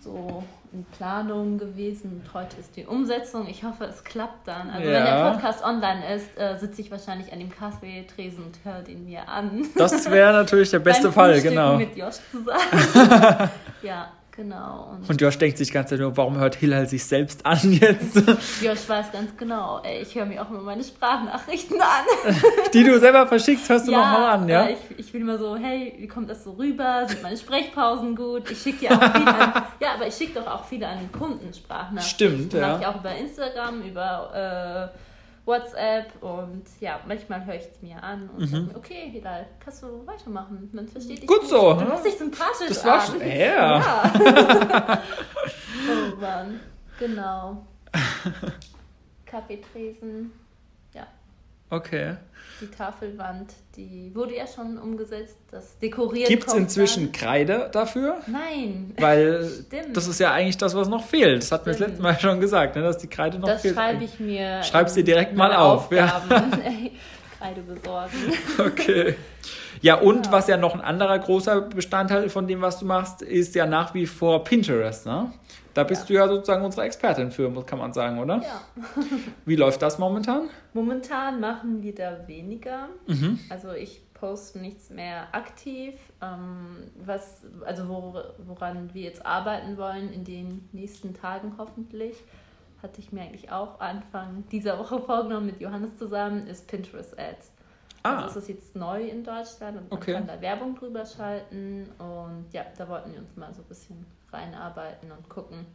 so 0.03 0.43
in 0.72 0.83
Planung 0.98 1.57
gewesen. 1.57 2.22
Und 2.24 2.33
heute 2.33 2.57
ist 2.60 2.75
die 2.75 2.86
Umsetzung. 2.86 3.48
Ich 3.48 3.63
hoffe, 3.63 3.86
es 3.86 4.03
klappt 4.03 4.48
dann. 4.48 4.69
Also 4.69 4.86
wenn 4.86 4.93
Ja. 5.05 5.24
der 5.24 5.31
Podcast 5.31 5.63
online 5.63 6.15
ist, 6.15 6.38
äh, 6.38 6.57
sitze 6.57 6.81
ich 6.81 6.91
wahrscheinlich 6.91 7.31
an 7.31 7.39
dem 7.39 7.50
Kaffeetresen 7.51 8.43
und 8.43 8.60
höre 8.63 8.81
den 8.81 9.05
mir 9.05 9.27
an. 9.29 9.65
Das 9.75 10.10
wäre 10.10 10.33
natürlich 10.33 10.72
der 10.72 10.79
beste 10.89 11.12
Fall, 11.12 11.39
genau. 11.41 11.77
Mit 11.77 11.95
Josh 11.95 12.15
zusammen. 12.31 13.50
ja, 13.81 14.12
genau. 14.36 14.92
Und, 14.92 15.10
Und 15.10 15.22
Josh 15.22 15.38
denkt 15.38 15.58
sich 15.58 15.70
die 15.70 15.74
ganze 15.74 15.92
Zeit 15.92 16.00
nur, 16.00 16.16
warum 16.18 16.38
hört 16.38 16.56
Hillel 16.56 16.88
sich 16.88 17.06
selbst 17.06 17.46
an 17.46 17.60
jetzt? 17.74 18.16
Josh 18.62 18.88
weiß 18.88 19.12
ganz 19.12 19.36
genau, 19.38 19.82
ey, 19.84 20.02
ich 20.02 20.13
höre 20.16 20.25
mir 20.25 20.42
auch 20.42 20.50
immer 20.50 20.62
meine 20.62 20.84
Sprachnachrichten 20.84 21.80
an. 21.80 22.36
Die 22.74 22.84
du 22.84 23.00
selber 23.00 23.28
verschickst, 23.28 23.70
hörst 23.70 23.88
du 23.88 23.92
noch 23.92 24.00
mal 24.00 24.32
an, 24.32 24.50
ja? 24.50 24.66
weil 24.66 24.78
Ich, 24.90 25.08
ich 25.08 25.13
will 25.13 25.22
immer 25.22 25.38
so, 25.38 25.56
hey, 25.56 25.94
wie 25.98 26.08
kommt 26.08 26.30
das 26.30 26.44
so 26.44 26.52
rüber? 26.52 27.06
Sind 27.08 27.22
meine 27.24 27.38
Sprechpausen 27.38 28.16
gut? 28.16 28.50
Ich 28.52 28.62
schicke 28.62 28.88
dir 28.88 28.92
auch 28.92 29.13
viele 29.13 29.36
an, 29.36 29.63
ja, 29.80 29.94
aber 29.96 30.08
ich 30.08 30.16
schicke 30.16 30.40
doch 30.40 30.48
auch 30.48 30.66
viele 30.66 30.88
an 30.88 31.00
den 31.00 31.12
Kunden 31.12 31.54
Sprachnachrichten. 31.54 32.02
Stimmt, 32.04 32.54
ja. 32.54 32.68
Mache 32.68 32.82
ich 32.82 32.88
auch 32.88 33.00
über 33.00 33.16
Instagram, 33.16 33.82
über 33.82 34.92
äh, 34.94 34.98
WhatsApp 35.46 36.22
und 36.22 36.64
ja, 36.80 37.00
manchmal 37.08 37.46
höre 37.46 37.56
ich 37.56 37.66
die 37.82 37.88
mir 37.88 38.02
an 38.02 38.30
und 38.30 38.48
sage 38.48 38.64
mir, 38.64 38.76
okay, 38.78 39.10
Hilal, 39.12 39.46
kannst 39.60 39.84
du 39.84 40.06
weitermachen? 40.08 40.70
Man 40.72 40.88
versteht 40.88 41.22
dich 41.22 41.30
Mhm. 41.30 41.34
Gut 41.34 41.48
so, 41.50 41.74
Du 41.74 41.82
ne? 41.84 41.92
hast 41.92 42.06
dich 42.06 42.18
sympathisch 42.18 42.70
Das 42.70 42.86
war 42.86 43.02
schon- 43.02 43.20
ja. 43.20 43.80
ja. 43.80 45.02
oh 46.14 46.16
Mann, 46.22 46.60
genau. 46.98 47.66
Kaffeetresen. 49.26 50.32
Okay. 51.74 52.15
Die 52.62 52.68
Tafelwand, 52.68 53.51
die 53.75 54.12
wurde 54.13 54.36
ja 54.38 54.46
schon 54.48 54.77
umgesetzt. 54.77 55.36
Das 55.51 55.77
Dekorieren 55.80 56.30
Gibt 56.30 56.48
es 56.48 56.53
inzwischen 56.53 57.12
Kreide 57.12 57.70
dafür? 57.74 58.18
Dann. 58.25 58.34
Nein, 58.34 58.94
Weil 59.00 59.50
Stimmt. 59.68 59.98
das 59.98 60.08
ist 60.08 60.20
ja 60.20 60.32
eigentlich 60.32 60.58
das, 60.58 60.75
was 60.75 60.88
noch 60.88 61.03
fehlt. 61.03 61.42
Das 61.42 61.51
hatten 61.51 61.65
wir 61.65 61.74
das 61.74 61.80
letzte 61.80 62.01
Mal 62.01 62.18
schon 62.20 62.39
gesagt, 62.39 62.75
ne, 62.75 62.84
dass 62.84 63.00
die 63.00 63.08
Kreide 63.08 63.39
noch 63.39 63.48
das 63.50 63.63
fehlt. 63.63 63.75
schreibe 63.75 64.03
ich 64.03 64.20
mir. 64.20 64.62
Schreib's 64.63 64.94
dir 64.94 65.03
direkt 65.03 65.36
mal 65.36 65.53
auf, 65.53 65.92
ja. 65.92 66.06
Aufgaben. 66.18 66.51
Kreide 67.39 67.62
besorgen. 67.62 68.12
Okay. 68.60 69.15
Ja, 69.82 69.96
und 69.96 70.27
Ja. 70.27 70.32
was 70.32 70.48
ja 70.48 70.56
noch 70.56 70.74
ein 70.75 70.82
anderer 70.82 71.20
großer 71.20 71.60
Bestandteil 71.62 72.30
von 72.30 72.48
dem, 72.48 72.62
was 72.62 72.80
du 72.80 72.86
machst, 72.86 73.22
ist 73.24 73.56
ja 73.56 73.65
nach 73.65 73.94
wie 73.94 74.06
vor 74.06 74.44
Pinterest, 74.46 75.06
ne? 75.06 75.34
Da 75.74 75.84
bist 75.84 76.03
Ja. 76.03 76.08
du 76.08 76.13
ja 76.13 76.27
sozusagen 76.27 76.63
unsere 76.63 76.86
Expertin 76.86 77.32
für, 77.32 77.51
kann 77.65 77.80
man 77.80 77.94
sagen, 77.94 78.20
oder? 78.20 78.42
Ja. 78.42 78.62
Wie 79.46 79.56
läuft 79.56 79.82
das 79.82 79.98
momentan? 79.98 80.50
Momentan 80.74 81.39
machen 81.39 81.82
wir 81.82 81.96
da 81.96 82.27
weniger. 82.27 82.89
Mhm. 83.08 83.39
Also 83.50 83.72
ich 83.72 84.01
posten 84.13 84.62
nichts 84.62 84.89
mehr 84.89 85.27
aktiv. 85.34 85.96
Ähm, 86.22 86.92
was, 87.03 87.42
also 87.65 87.89
wo, 87.89 88.15
woran 88.46 88.94
wir 88.94 89.01
jetzt 89.01 89.25
arbeiten 89.25 89.77
wollen 89.77 90.13
in 90.13 90.24
den 90.24 90.70
nächsten 90.72 91.13
Tagen 91.13 91.56
hoffentlich, 91.58 92.15
hatte 92.82 93.01
ich 93.01 93.12
mir 93.12 93.22
eigentlich 93.22 93.51
auch 93.51 93.80
Anfang 93.80 94.44
dieser 94.51 94.77
Woche 94.80 95.00
vorgenommen 95.06 95.48
mit 95.48 95.60
Johannes 95.60 95.98
zusammen, 95.98 96.48
ist 96.48 96.68
Pinterest 96.68 97.18
Ads. 97.20 97.51
Ah. 98.03 98.24
Also 98.24 98.39
es 98.39 98.44
ist 98.44 98.50
jetzt 98.50 98.75
neu 98.75 99.08
in 99.08 99.24
Deutschland 99.24 99.77
und 99.77 99.89
man 99.89 100.00
okay. 100.00 100.13
kann 100.13 100.27
da 100.27 100.39
Werbung 100.39 100.75
drüber 100.75 101.06
schalten. 101.06 101.89
Und 101.98 102.46
ja, 102.51 102.65
da 102.77 102.88
wollten 102.88 103.13
wir 103.13 103.20
uns 103.20 103.36
mal 103.36 103.53
so 103.53 103.62
ein 103.62 103.68
bisschen 103.68 104.06
reinarbeiten 104.34 105.12
und 105.12 105.30
gucken, 105.30 105.66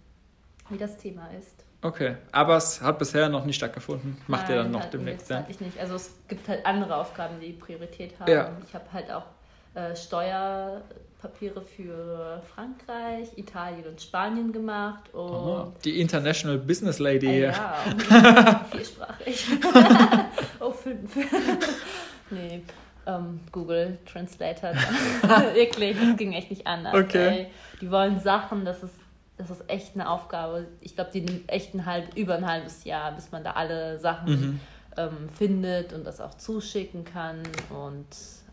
wie 0.68 0.78
das 0.78 0.96
Thema 0.98 1.28
ist. 1.38 1.64
Okay, 1.80 2.16
aber 2.32 2.56
es 2.56 2.80
hat 2.80 2.98
bisher 2.98 3.28
noch 3.28 3.44
nicht 3.44 3.56
stattgefunden. 3.56 4.20
Macht 4.26 4.48
ihr 4.48 4.56
dann 4.56 4.72
noch 4.72 4.86
demnächst, 4.86 5.30
ja? 5.30 5.46
ich 5.48 5.60
nicht. 5.60 5.78
Also 5.78 5.94
es 5.94 6.12
gibt 6.26 6.48
halt 6.48 6.66
andere 6.66 6.96
Aufgaben, 6.96 7.38
die 7.40 7.52
Priorität 7.52 8.18
haben. 8.18 8.30
Ja. 8.30 8.50
Ich 8.66 8.74
habe 8.74 8.84
halt 8.92 9.10
auch 9.12 9.26
äh, 9.74 9.94
Steuerpapiere 9.94 11.62
für 11.62 12.42
Frankreich, 12.52 13.28
Italien 13.36 13.86
und 13.86 14.00
Spanien 14.00 14.52
gemacht. 14.52 15.14
Und 15.14 15.30
Aha, 15.30 15.72
die 15.84 16.00
International 16.00 16.58
Business 16.58 16.98
Lady. 16.98 17.44
Äh, 17.44 17.52
ja, 17.52 18.64
vielsprachig. 18.72 19.46
oh, 20.60 20.72
fünf. 20.72 21.14
nee, 22.30 22.64
ähm, 23.08 23.40
Google 23.50 23.98
Translator. 24.06 24.70
Wirklich, 25.54 25.96
das 25.98 26.16
ging 26.16 26.32
echt 26.32 26.50
nicht 26.50 26.66
anders. 26.66 26.94
Okay. 26.94 27.28
Ey. 27.28 27.46
Die 27.80 27.90
wollen 27.90 28.20
Sachen, 28.20 28.64
das 28.64 28.82
ist 28.84 28.94
das 29.38 29.50
ist 29.50 29.70
echt 29.70 29.94
eine 29.94 30.10
Aufgabe. 30.10 30.66
Ich 30.80 30.96
glaube, 30.96 31.10
die 31.12 31.20
nimmt 31.20 31.48
echt 31.48 31.72
ein 31.72 31.86
halb, 31.86 32.16
über 32.16 32.34
ein 32.34 32.46
halbes 32.46 32.84
Jahr, 32.84 33.12
bis 33.12 33.30
man 33.30 33.44
da 33.44 33.52
alle 33.52 33.98
Sachen 34.00 34.30
mhm. 34.30 34.60
ähm, 34.96 35.28
findet 35.32 35.92
und 35.92 36.04
das 36.04 36.20
auch 36.20 36.34
zuschicken 36.34 37.04
kann. 37.04 37.44
Und 37.70 38.06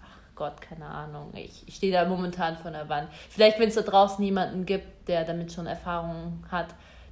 ach 0.04 0.36
Gott, 0.36 0.62
keine 0.62 0.86
Ahnung. 0.86 1.32
Ich, 1.34 1.64
ich 1.66 1.76
stehe 1.76 1.92
da 1.92 2.06
momentan 2.06 2.56
vor 2.56 2.70
der 2.70 2.88
Wand. 2.88 3.10
Vielleicht, 3.30 3.60
wenn 3.60 3.70
es 3.70 3.76
da 3.76 3.82
draußen 3.82 4.24
jemanden 4.24 4.68
gibt, 4.68 5.08
der 5.08 5.26
damit 5.26 5.52
schon 5.52 5.66
Erfahrung 5.66 6.46
hat, 6.52 6.68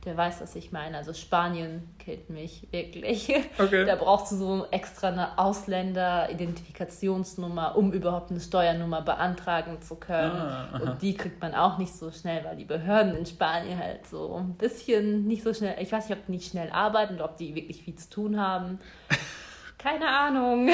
der 0.06 0.16
weiß, 0.18 0.42
was 0.42 0.56
ich 0.56 0.72
meine. 0.72 0.98
Also 0.98 1.14
Spanien 1.14 1.94
killt 2.00 2.30
mich 2.30 2.68
wirklich. 2.72 3.34
Okay. 3.58 3.86
Da 3.86 3.96
brauchst 3.96 4.32
du 4.32 4.36
so 4.36 4.66
extra 4.72 5.10
eine 5.10 5.38
Ausländer-Identifikationsnummer, 5.38 7.78
um 7.78 7.94
überhaupt 7.94 8.32
eine 8.32 8.40
Steuernummer 8.40 9.04
beantragen 9.04 9.80
zu 9.82 9.96
können. 9.96 10.32
Ah, 10.32 10.80
und 10.82 11.00
die 11.02 11.16
kriegt 11.16 11.42
man 11.42 11.54
auch 11.54 11.78
nicht 11.78 11.94
so 11.94 12.12
schnell, 12.12 12.44
weil 12.44 12.58
die 12.58 12.66
Behörden 12.66 13.16
in 13.16 13.26
Spanien 13.26 13.78
halt 13.78 14.06
so 14.08 14.36
ein 14.36 14.56
bisschen 14.56 15.28
nicht 15.28 15.44
so 15.44 15.54
schnell, 15.54 15.76
ich 15.80 15.92
weiß 15.92 16.10
nicht, 16.10 16.18
ob 16.18 16.26
die 16.26 16.32
nicht 16.32 16.50
schnell 16.50 16.72
arbeiten 16.72 17.14
oder 17.16 17.26
ob 17.26 17.38
die 17.38 17.54
wirklich 17.56 17.84
viel 17.84 17.96
zu 17.96 18.10
tun 18.10 18.40
haben. 18.40 18.80
Keine 19.78 20.08
Ahnung. 20.08 20.70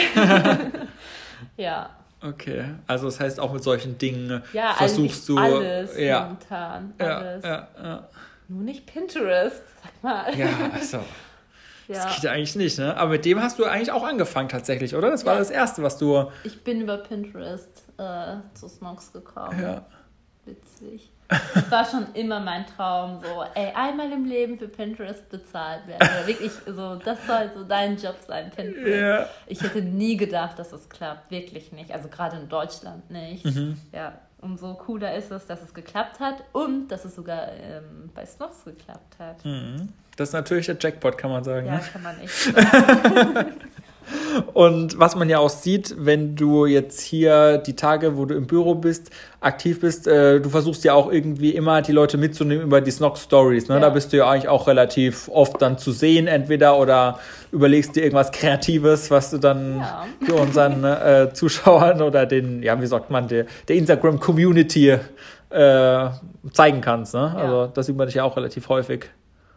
ja. 1.57 1.89
Okay, 2.21 2.65
also 2.87 3.05
das 3.05 3.19
heißt 3.19 3.39
auch 3.39 3.53
mit 3.53 3.63
solchen 3.63 3.97
Dingen 3.97 4.43
ja, 4.53 4.73
versuchst 4.73 5.29
du 5.29 5.37
alles 5.37 5.97
ja, 5.97 6.23
momentan. 6.23 6.93
Alles. 6.97 7.43
Ja, 7.43 7.49
ja, 7.49 7.67
ja. 7.83 8.07
Nur 8.49 8.63
nicht 8.63 8.87
Pinterest, 8.87 9.61
sag 9.83 10.03
mal. 10.03 10.37
Ja, 10.37 10.47
also. 10.73 10.97
ja. 11.87 12.03
Das 12.03 12.15
geht 12.15 12.23
ja 12.23 12.31
eigentlich 12.31 12.55
nicht, 12.55 12.79
ne? 12.79 12.97
Aber 12.97 13.11
mit 13.11 13.25
dem 13.25 13.41
hast 13.41 13.59
du 13.59 13.65
eigentlich 13.65 13.91
auch 13.91 14.03
angefangen 14.03 14.49
tatsächlich, 14.49 14.95
oder? 14.95 15.11
Das 15.11 15.23
war 15.23 15.33
ja. 15.33 15.39
das 15.39 15.51
Erste, 15.51 15.83
was 15.83 15.99
du. 15.99 16.31
Ich 16.43 16.63
bin 16.63 16.81
über 16.81 16.97
Pinterest 16.97 17.83
äh, 17.97 18.37
zu 18.55 18.67
Snox 18.67 19.13
gekommen. 19.13 19.61
Ja. 19.61 19.85
Witzig. 20.45 21.11
Das 21.27 21.69
war 21.69 21.85
schon 21.85 22.07
immer 22.15 22.39
mein 22.39 22.65
Traum, 22.65 23.19
so, 23.21 23.43
ey, 23.53 23.71
einmal 23.75 24.11
im 24.11 24.25
Leben 24.25 24.57
für 24.57 24.67
Pinterest 24.67 25.29
bezahlt 25.29 25.85
werden. 25.85 26.01
Oder 26.01 26.25
wirklich, 26.25 26.51
so, 26.65 26.95
das 26.95 27.19
soll 27.27 27.51
so 27.53 27.63
dein 27.63 27.97
Job 27.97 28.15
sein, 28.27 28.49
Pinterest. 28.49 28.99
Ja. 28.99 29.29
Ich 29.45 29.61
hätte 29.61 29.83
nie 29.83 30.17
gedacht, 30.17 30.57
dass 30.57 30.73
es 30.73 30.89
klappt. 30.89 31.29
Wirklich 31.29 31.71
nicht. 31.71 31.91
Also 31.91 32.07
gerade 32.07 32.37
in 32.37 32.49
Deutschland 32.49 33.11
nicht. 33.11 33.45
Mhm. 33.45 33.79
Ja, 33.93 34.19
umso 34.41 34.73
cooler 34.75 35.15
ist 35.15 35.31
es, 35.31 35.45
dass 35.45 35.61
es 35.61 35.73
geklappt 35.73 36.19
hat 36.19 36.43
und 36.53 36.87
dass 36.89 37.05
es 37.05 37.15
sogar 37.15 37.51
ähm, 37.51 38.09
bei 38.13 38.25
Snox 38.25 38.63
geklappt 38.65 39.19
hat. 39.19 39.43
Mhm. 39.45 39.89
Das 40.15 40.29
ist 40.29 40.33
natürlich 40.33 40.65
der 40.65 40.77
Jackpot, 40.79 41.17
kann 41.17 41.31
man 41.31 41.43
sagen. 41.43 41.67
Ja, 41.67 41.75
ne? 41.75 41.81
kann 41.91 42.03
man 42.03 42.19
echt. 42.19 42.53
Und 44.53 44.99
was 44.99 45.15
man 45.15 45.29
ja 45.29 45.39
auch 45.39 45.49
sieht, 45.49 45.95
wenn 45.97 46.35
du 46.35 46.65
jetzt 46.65 47.01
hier 47.01 47.57
die 47.57 47.75
Tage, 47.75 48.17
wo 48.17 48.25
du 48.25 48.35
im 48.35 48.47
Büro 48.47 48.75
bist, 48.75 49.09
aktiv 49.41 49.79
bist, 49.79 50.07
äh, 50.07 50.39
du 50.39 50.49
versuchst 50.49 50.83
ja 50.83 50.93
auch 50.93 51.11
irgendwie 51.11 51.51
immer 51.51 51.81
die 51.81 51.91
Leute 51.91 52.17
mitzunehmen 52.17 52.63
über 52.63 52.81
die 52.81 52.91
Snock 52.91 53.17
Stories. 53.17 53.67
Ne? 53.67 53.75
Ja. 53.75 53.81
Da 53.81 53.89
bist 53.89 54.11
du 54.11 54.17
ja 54.17 54.29
eigentlich 54.29 54.47
auch 54.47 54.67
relativ 54.67 55.29
oft 55.29 55.61
dann 55.61 55.77
zu 55.77 55.91
sehen, 55.91 56.27
entweder 56.27 56.77
oder 56.77 57.19
überlegst 57.51 57.95
dir 57.95 58.03
irgendwas 58.03 58.31
Kreatives, 58.31 59.11
was 59.11 59.31
du 59.31 59.37
dann 59.37 59.79
ja. 59.79 60.05
für 60.21 60.35
unseren 60.35 60.83
äh, 60.83 61.33
Zuschauern 61.33 62.01
oder 62.01 62.25
den, 62.25 62.63
ja, 62.63 62.81
wie 62.81 62.87
sagt 62.87 63.09
man, 63.09 63.27
der, 63.27 63.45
der 63.67 63.75
Instagram-Community 63.77 64.97
äh, 65.49 66.09
zeigen 66.51 66.81
kannst. 66.81 67.13
Ne? 67.13 67.33
Ja. 67.35 67.41
Also 67.41 67.71
das 67.73 67.85
sieht 67.85 67.97
man 67.97 68.07
dich 68.07 68.15
ja 68.15 68.23
auch 68.23 68.35
relativ 68.35 68.69
häufig. 68.69 69.09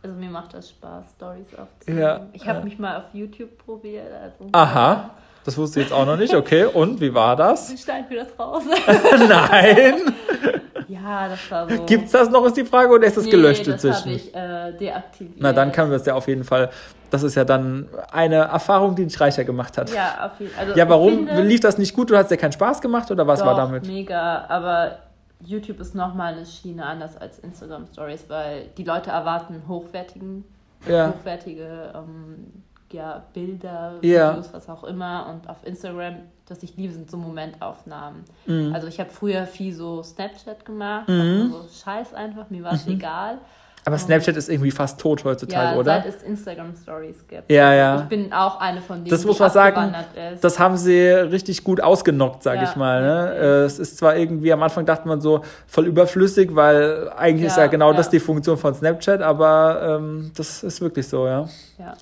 Also 0.03 0.17
mir 0.17 0.31
macht 0.31 0.55
das 0.55 0.71
Spaß, 0.71 1.05
Stories 1.17 1.47
aufzunehmen. 1.57 2.03
Ja, 2.03 2.27
ich 2.33 2.47
habe 2.47 2.59
ja. 2.59 2.65
mich 2.65 2.79
mal 2.79 2.99
auf 2.99 3.05
YouTube 3.13 3.57
probiert. 3.65 4.13
Also 4.13 4.49
Aha, 4.53 5.11
das 5.45 5.57
wusste 5.57 5.81
ich 5.81 5.87
jetzt 5.87 5.93
auch 5.93 6.07
noch 6.07 6.17
nicht. 6.17 6.35
Okay, 6.35 6.65
und 6.65 7.01
wie 7.01 7.15
war 7.15 7.37
das? 7.37 7.73
Ich 7.73 7.83
schneiden 7.83 8.07
wir 8.09 8.25
das 8.25 8.39
raus. 8.39 8.65
Nein. 9.29 10.15
Ja, 10.89 11.27
das 11.29 11.51
war 11.51 11.69
so. 11.69 11.85
Gibt's 11.85 12.13
das 12.13 12.29
noch, 12.29 12.45
ist 12.45 12.57
die 12.57 12.65
Frage, 12.65 12.93
oder 12.93 13.07
ist 13.07 13.17
das 13.17 13.25
nee, 13.25 13.31
gelöscht 13.31 13.67
das 13.67 13.83
inzwischen? 13.83 14.13
Das 14.13 14.35
habe 14.35 14.71
ich 14.71 14.75
äh, 14.75 14.79
deaktiviert. 14.79 15.37
Na, 15.39 15.53
dann 15.53 15.73
kann 15.73 15.89
wir 15.89 15.97
es 15.97 16.05
ja 16.05 16.15
auf 16.15 16.29
jeden 16.29 16.45
Fall. 16.45 16.71
Das 17.11 17.23
ist 17.23 17.35
ja 17.35 17.45
dann 17.45 17.89
eine 18.11 18.37
Erfahrung, 18.37 18.95
die 18.95 19.05
dich 19.07 19.19
reicher 19.19 19.45
gemacht 19.45 19.79
hat. 19.79 19.91
Ja, 19.91 20.31
auf 20.33 20.39
jeden 20.39 20.53
Fall. 20.53 20.67
Also 20.67 20.79
ja, 20.79 20.89
warum 20.89 21.27
finde, 21.27 21.43
lief 21.43 21.61
das 21.61 21.79
nicht 21.79 21.95
gut? 21.95 22.11
Du 22.11 22.17
hast 22.17 22.31
ja 22.31 22.37
keinen 22.37 22.53
Spaß 22.53 22.81
gemacht 22.81 23.11
oder 23.11 23.27
was 23.27 23.41
doch, 23.41 23.47
war 23.47 23.57
damit? 23.57 23.87
Mega, 23.87 24.45
aber 24.49 24.99
YouTube 25.45 25.81
ist 25.81 25.95
nochmal 25.95 26.35
eine 26.35 26.47
Schiene 26.47 26.85
anders 26.85 27.17
als 27.17 27.39
Instagram 27.39 27.87
Stories, 27.87 28.25
weil 28.29 28.69
die 28.77 28.85
Leute 28.85 29.11
erwarten 29.11 29.63
hochwertigen, 29.69 30.45
ja. 30.87 31.11
hochwertige 31.11 31.93
ähm, 31.95 32.63
ja, 32.93 33.23
Bilder, 33.33 33.95
ja. 34.03 34.33
Videos, 34.33 34.53
was 34.53 34.69
auch 34.69 34.85
immer. 34.85 35.27
Und 35.29 35.49
auf 35.49 35.67
Instagram, 35.67 36.17
was 36.49 36.63
ich 36.63 36.77
liebe, 36.77 36.93
sind 36.93 37.11
so 37.11 37.17
Momentaufnahmen. 37.17 38.25
Mhm. 38.47 38.73
Also 38.75 38.87
ich 38.87 39.01
habe 39.01 39.11
früher 39.11 39.47
viel 39.47 39.75
so 39.75 40.03
Snapchat 40.03 40.65
gemacht, 40.65 41.09
mhm. 41.09 41.51
so 41.51 41.65
Scheiß 41.83 42.15
einfach, 42.15 42.51
mir 42.51 42.63
war 42.63 42.75
es 42.75 42.87
mhm. 42.87 42.95
egal. 42.95 43.39
Aber 43.85 43.99
Snapchat 43.99 44.37
ist 44.37 44.49
irgendwie 44.49 44.71
fast 44.71 45.01
tot 45.01 45.25
heutzutage, 45.25 45.75
ja, 45.75 45.77
oder? 45.77 46.03
Seit 46.03 46.07
es 46.07 46.23
Instagram 46.23 46.73
Stories 46.81 47.27
gibt. 47.27 47.51
Ja, 47.51 47.75
ja. 47.75 48.03
Ich 48.03 48.09
bin 48.09 48.33
auch 48.33 48.61
eine 48.61 48.81
von 48.81 48.99
denen, 48.99 49.11
das 49.11 49.25
muss 49.25 49.41
man 49.41 49.51
sagen, 49.51 49.93
ist. 50.35 50.45
Das 50.45 50.61
haben 50.61 50.77
sie 50.77 51.09
richtig 51.09 51.65
gut 51.65 51.81
ausgenockt, 51.81 52.45
sag 52.45 52.57
ja, 52.57 52.71
ich 52.71 52.77
mal. 52.77 53.03
Ne? 53.03 53.35
Äh, 53.35 53.65
es 53.65 53.81
ist 53.81 53.97
zwar 53.99 54.17
irgendwie, 54.17 54.53
am 54.53 54.63
Anfang 54.63 54.87
dachte 54.87 55.09
man 55.09 55.21
so 55.21 55.43
voll 55.67 55.87
überflüssig, 55.87 56.55
weil 56.55 57.11
eigentlich 57.17 57.43
ja, 57.43 57.49
ist 57.49 57.57
ja 57.57 57.67
genau 57.67 57.93
das 57.93 58.09
die 58.09 58.21
Funktion 58.21 58.57
von 58.57 58.73
Snapchat, 58.73 59.21
aber 59.21 59.99
ähm, 59.99 60.31
das 60.37 60.63
ist 60.63 60.81
wirklich 60.81 61.09
so, 61.09 61.27
ja. 61.27 61.49
Ja. 61.79 61.95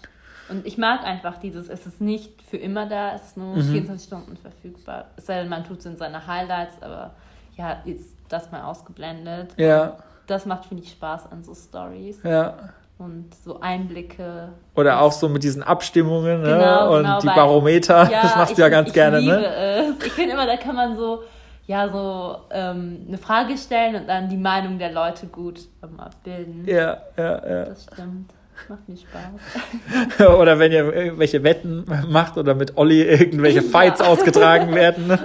Und 0.51 0.67
ich 0.67 0.77
mag 0.77 1.03
einfach 1.05 1.39
dieses, 1.39 1.71
es 1.71 1.87
ist 1.87 2.01
nicht 2.01 2.43
für 2.43 2.59
immer 2.59 2.87
da, 2.87 3.15
es 3.15 3.23
ist 3.23 3.37
nur 3.39 3.57
mhm. 3.57 3.63
24 3.63 4.07
Stunden 4.07 4.37
verfügbar. 4.37 5.07
Es 5.17 5.27
sei 5.27 5.41
denn, 5.41 5.49
man 5.49 5.65
tut 5.65 5.79
es 5.79 5.87
in 5.87 5.97
seine 5.97 6.27
Highlights, 6.27 6.75
aber 6.83 7.13
ja, 7.57 7.79
jetzt 7.87 8.11
das 8.29 8.51
mal 8.51 8.63
ausgeblendet. 8.65 9.55
Ja 9.57 9.97
das 10.31 10.47
macht, 10.47 10.67
finde 10.67 10.85
ich, 10.85 10.91
Spaß 10.91 11.31
an 11.31 11.43
so 11.43 11.55
Stories. 11.55 12.23
Ja. 12.23 12.55
Und 12.99 13.35
so 13.35 13.61
Einblicke. 13.61 14.51
Oder 14.75 15.01
auch 15.01 15.13
so 15.13 15.29
mit 15.29 15.43
diesen 15.43 15.63
Abstimmungen 15.63 16.43
ne? 16.43 16.49
genau, 16.49 16.97
und 16.97 17.03
genau, 17.03 17.21
die 17.21 17.27
Barometer. 17.27 18.05
Ja, 18.11 18.23
das 18.23 18.37
machst 18.37 18.59
du 18.59 18.63
ja 18.63 18.69
ganz 18.69 18.89
ich 18.89 18.95
gerne, 18.95 19.19
liebe 19.21 19.33
ne? 19.33 19.97
Es. 19.99 20.07
Ich 20.07 20.13
finde 20.13 20.33
immer, 20.33 20.47
da 20.47 20.57
kann 20.57 20.77
man 20.77 20.97
so, 20.97 21.23
ja, 21.67 21.89
so 21.89 22.37
ähm, 22.51 23.07
eine 23.09 23.17
Frage 23.17 23.57
stellen 23.57 23.95
und 23.95 24.07
dann 24.07 24.29
die 24.29 24.37
Meinung 24.37 24.79
der 24.79 24.93
Leute 24.93 25.27
gut 25.27 25.61
ähm, 25.83 25.99
abbilden. 25.99 26.67
Ja, 26.67 26.99
ja, 27.17 27.49
ja. 27.49 27.65
Das 27.65 27.85
stimmt. 27.85 28.31
Macht 28.69 28.89
mir 28.89 28.97
Spaß. 28.97 30.29
oder 30.39 30.59
wenn 30.59 30.73
ihr 30.73 30.93
irgendwelche 30.93 31.43
Wetten 31.43 31.85
macht 32.09 32.37
oder 32.37 32.55
mit 32.55 32.77
Olli 32.77 33.03
irgendwelche 33.03 33.63
Fights 33.63 34.01
ja. 34.01 34.07
ausgetragen 34.07 34.75
werden. 34.75 35.07
Ne? 35.07 35.19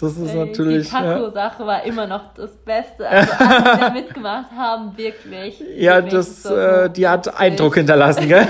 Das 0.00 0.16
ist 0.16 0.34
Ey, 0.34 0.46
natürlich. 0.46 0.86
Die 0.88 0.92
Taco-Sache 0.92 1.62
ja. 1.62 1.66
war 1.66 1.84
immer 1.84 2.06
noch 2.06 2.34
das 2.34 2.56
Beste. 2.56 3.08
Also 3.08 3.32
alle, 3.38 3.74
die 3.74 3.80
da 3.80 3.90
mitgemacht 3.94 4.50
haben, 4.56 4.96
wirklich. 4.96 5.62
Ja, 5.76 6.00
das, 6.00 6.42
so 6.42 6.56
äh, 6.56 6.90
die 6.90 7.06
hat 7.06 7.26
witzig. 7.26 7.40
Eindruck 7.40 7.74
hinterlassen, 7.74 8.28
gell? 8.28 8.46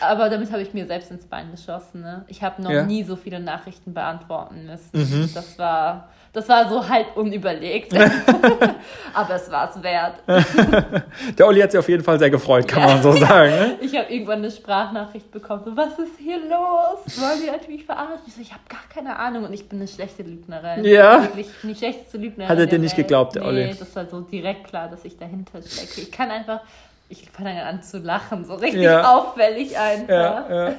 Aber 0.00 0.28
damit 0.28 0.50
habe 0.52 0.62
ich 0.62 0.74
mir 0.74 0.86
selbst 0.86 1.10
ins 1.10 1.26
Bein 1.26 1.50
geschossen. 1.50 2.02
Ne? 2.02 2.24
Ich 2.28 2.42
habe 2.42 2.62
noch 2.62 2.70
ja. 2.70 2.84
nie 2.84 3.04
so 3.04 3.16
viele 3.16 3.40
Nachrichten 3.40 3.94
beantworten 3.94 4.66
müssen. 4.66 4.90
Mhm. 4.92 5.30
Das 5.34 5.58
war 5.58 6.08
das 6.34 6.48
war 6.48 6.68
so 6.68 6.86
halb 6.86 7.16
unüberlegt. 7.16 7.94
Aber 9.14 9.34
es 9.34 9.50
war 9.50 9.70
es 9.70 9.80
wert. 9.80 10.16
Der 11.38 11.46
Olli 11.46 11.60
hat 11.60 11.70
sich 11.70 11.78
auf 11.78 11.88
jeden 11.88 12.02
Fall 12.02 12.18
sehr 12.18 12.28
gefreut, 12.28 12.66
kann 12.66 12.82
ja. 12.82 12.88
man 12.88 13.02
so 13.02 13.12
sagen. 13.12 13.50
Ne? 13.50 13.78
Ich 13.80 13.96
habe 13.96 14.12
irgendwann 14.12 14.38
eine 14.38 14.50
Sprachnachricht 14.50 15.30
bekommen. 15.30 15.62
So, 15.64 15.76
was 15.76 15.96
ist 15.96 16.18
hier 16.18 16.38
los? 16.38 17.20
Wollen 17.20 17.40
die 17.40 17.50
natürlich 17.50 17.84
verarschen? 17.84 18.18
Ich 18.26 18.34
so, 18.34 18.40
ich 18.40 18.52
habe 18.52 18.62
gar 18.68 18.82
keine 18.92 19.16
Ahnung 19.16 19.44
und 19.44 19.52
ich 19.52 19.68
bin 19.68 19.78
eine 19.78 19.86
schlechte 19.86 20.24
Lügnerin. 20.24 20.84
Ja. 20.84 21.22
Wirklich 21.22 21.46
die 21.62 21.74
schlechteste 21.74 22.18
Lügnerin. 22.18 22.48
Hat 22.48 22.58
er 22.58 22.66
dir 22.66 22.80
nicht 22.80 22.96
Welt. 22.96 23.06
geglaubt, 23.06 23.36
der 23.36 23.42
nee, 23.42 23.48
Olli? 23.48 23.76
das 23.78 23.94
war 23.94 24.06
so 24.06 24.20
direkt 24.20 24.66
klar, 24.66 24.88
dass 24.88 25.04
ich 25.04 25.16
dahinter 25.16 25.62
stecke. 25.62 26.00
Ich 26.00 26.10
kann 26.10 26.32
einfach, 26.32 26.62
ich 27.08 27.30
fange 27.30 27.64
an 27.64 27.80
zu 27.80 27.98
lachen, 27.98 28.44
so 28.44 28.54
richtig 28.54 28.82
ja. 28.82 29.08
auffällig 29.14 29.78
einfach. 29.78 30.08
Ja, 30.08 30.68
ja. 30.68 30.74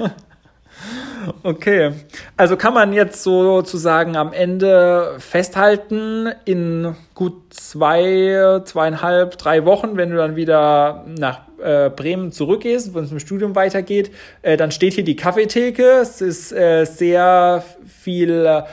Okay, 1.42 1.92
also 2.36 2.56
kann 2.56 2.74
man 2.74 2.92
jetzt 2.92 3.22
sozusagen 3.22 4.16
am 4.16 4.32
Ende 4.32 5.16
festhalten, 5.18 6.28
in 6.44 6.94
gut 7.14 7.34
zwei, 7.50 8.60
zweieinhalb, 8.64 9.38
drei 9.38 9.64
Wochen, 9.64 9.96
wenn 9.96 10.10
du 10.10 10.16
dann 10.16 10.36
wieder 10.36 11.04
nach 11.18 11.40
äh, 11.62 11.90
Bremen 11.90 12.32
zurückgehst, 12.32 12.94
wenn 12.94 13.04
es 13.04 13.12
im 13.12 13.18
Studium 13.18 13.54
weitergeht, 13.54 14.10
äh, 14.42 14.56
dann 14.56 14.70
steht 14.70 14.94
hier 14.94 15.04
die 15.04 15.16
Kaffeetheke. 15.16 16.00
Es 16.00 16.20
ist 16.20 16.52
äh, 16.52 16.84
sehr 16.84 17.64
viel 17.86 18.64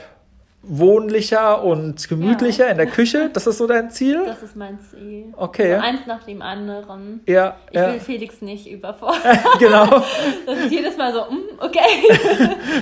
wohnlicher 0.66 1.62
und 1.62 2.08
gemütlicher 2.08 2.64
Ja. 2.66 2.70
in 2.70 2.76
der 2.76 2.86
Küche. 2.86 3.30
Das 3.32 3.46
ist 3.46 3.58
so 3.58 3.66
dein 3.66 3.90
Ziel? 3.90 4.22
Das 4.26 4.42
ist 4.42 4.56
mein 4.56 4.78
Ziel. 4.80 5.32
Okay. 5.36 5.74
So 5.76 5.80
eins 5.82 6.00
nach 6.06 6.22
dem 6.24 6.40
anderen. 6.42 7.20
Ja, 7.26 7.56
Ich 7.70 7.76
ja. 7.76 7.92
will 7.92 8.00
Felix 8.00 8.40
nicht 8.42 8.66
überfordern. 8.70 9.20
genau. 9.58 9.86
Das 10.46 10.58
ist 10.58 10.70
jedes 10.70 10.96
Mal 10.96 11.12
so, 11.12 11.20
mm, 11.22 11.58
okay. 11.60 11.80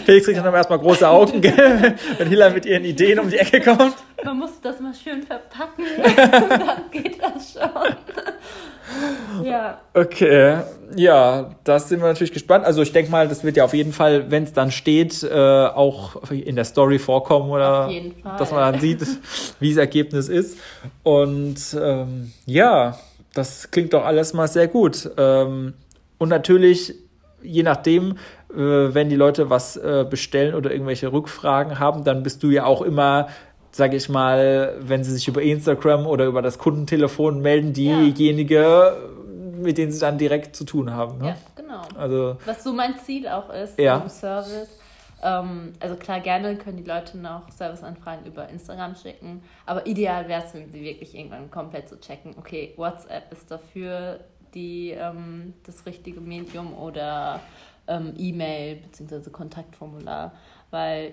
Felix 0.05 0.27
kriegt 0.27 0.39
dann 0.39 0.55
erstmal 0.55 0.79
große 0.79 1.09
Augen, 1.09 1.41
gell? 1.41 1.95
wenn 2.19 2.29
Hilal 2.29 2.53
mit 2.53 2.67
ihren 2.67 2.85
Ideen 2.85 3.19
um 3.21 3.29
die 3.31 3.39
Ecke 3.39 3.61
kommt. 3.61 3.95
Man 4.25 4.39
muss 4.39 4.61
das 4.61 4.79
mal 4.81 4.95
schön 4.95 5.23
verpacken. 5.23 5.85
Dann 5.97 6.91
geht 6.91 7.21
das 7.23 7.53
schon. 7.55 7.95
Ja. 9.43 9.81
Okay, 9.95 10.59
ja, 10.95 11.51
das 11.65 11.89
sind 11.89 12.01
wir 12.01 12.09
natürlich 12.09 12.33
gespannt. 12.33 12.65
Also 12.65 12.83
ich 12.83 12.93
denke 12.93 13.11
mal, 13.11 13.29
das 13.29 13.45
wird 13.45 13.57
ja 13.57 13.65
auf 13.65 13.75
jeden 13.75 13.93
Fall, 13.93 14.31
wenn 14.31 14.45
es 14.45 14.53
dann 14.53 14.71
steht, 14.71 15.23
äh, 15.23 15.33
auch 15.33 16.31
in 16.31 16.57
der 16.57 16.65
Story 16.65 16.99
vorkommen 16.99 17.51
oder 17.51 17.91
dass 18.39 18.51
man 18.51 18.73
dann 18.73 18.81
sieht, 18.81 19.07
wie 19.61 19.71
das 19.71 19.79
Ergebnis 19.79 20.29
ist. 20.29 20.59
Und 21.03 21.59
ähm, 21.81 22.33
ja, 22.47 22.99
das 23.35 23.71
klingt 23.71 23.93
doch 23.95 24.05
alles 24.05 24.35
mal 24.35 24.49
sehr 24.49 24.69
gut. 24.69 25.11
Ähm, 25.17 25.75
und 26.19 26.29
natürlich, 26.29 26.95
je 27.43 27.63
nachdem, 27.63 28.17
äh, 28.51 28.57
wenn 28.57 29.09
die 29.09 29.17
Leute 29.17 29.51
was 29.51 29.77
äh, 29.77 30.05
bestellen 30.09 30.55
oder 30.55 30.71
irgendwelche 30.71 31.13
Rückfragen 31.13 31.79
haben, 31.79 32.05
dann 32.05 32.23
bist 32.23 32.43
du 32.43 32.51
ja 32.51 32.65
auch 32.65 32.83
immer 32.83 33.29
sage 33.73 33.97
ich 33.97 34.09
mal, 34.09 34.77
wenn 34.81 35.03
sie 35.03 35.13
sich 35.13 35.27
über 35.29 35.43
Instagram 35.43 36.07
oder 36.07 36.27
über 36.27 36.43
das 36.43 36.59
Kundentelefon 36.59 37.41
melden, 37.41 37.73
diejenige, 37.73 38.97
mit 39.57 39.79
denen 39.79 39.93
sie 39.93 40.01
dann 40.01 40.19
direkt 40.19 40.55
zu 40.55 40.65
tun 40.65 40.93
haben. 40.93 41.19
Ne? 41.19 41.29
Ja, 41.29 41.37
genau. 41.57 41.83
Also 41.97 42.37
Was 42.45 42.63
so 42.63 42.73
mein 42.73 42.99
Ziel 42.99 43.27
auch 43.29 43.49
ist 43.51 43.79
Ja. 43.79 43.99
im 43.99 44.09
Service. 44.09 44.69
Ähm, 45.23 45.73
also 45.81 45.95
klar, 45.97 46.21
gerne 46.21 46.57
können 46.57 46.77
die 46.79 46.85
Leute 46.85 47.17
noch 47.17 47.49
Serviceanfragen 47.51 48.27
über 48.27 48.49
Instagram 48.49 48.95
schicken, 48.97 49.43
aber 49.67 49.87
ideal 49.87 50.29
wäre 50.29 50.43
es, 50.45 50.53
wenn 50.53 50.71
sie 50.73 50.83
wirklich 50.83 51.15
irgendwann 51.15 51.49
komplett 51.51 51.89
so 51.89 51.97
checken, 51.97 52.35
okay, 52.39 52.75
WhatsApp 52.77 53.31
ist 53.33 53.49
dafür 53.51 54.19
die, 54.53 54.91
ähm, 54.91 55.55
das 55.65 55.87
richtige 55.87 56.21
Medium 56.21 56.75
oder 56.77 57.39
ähm, 57.87 58.15
E-Mail 58.19 58.77
bzw. 58.77 59.31
Kontaktformular, 59.31 60.33
weil 60.73 61.13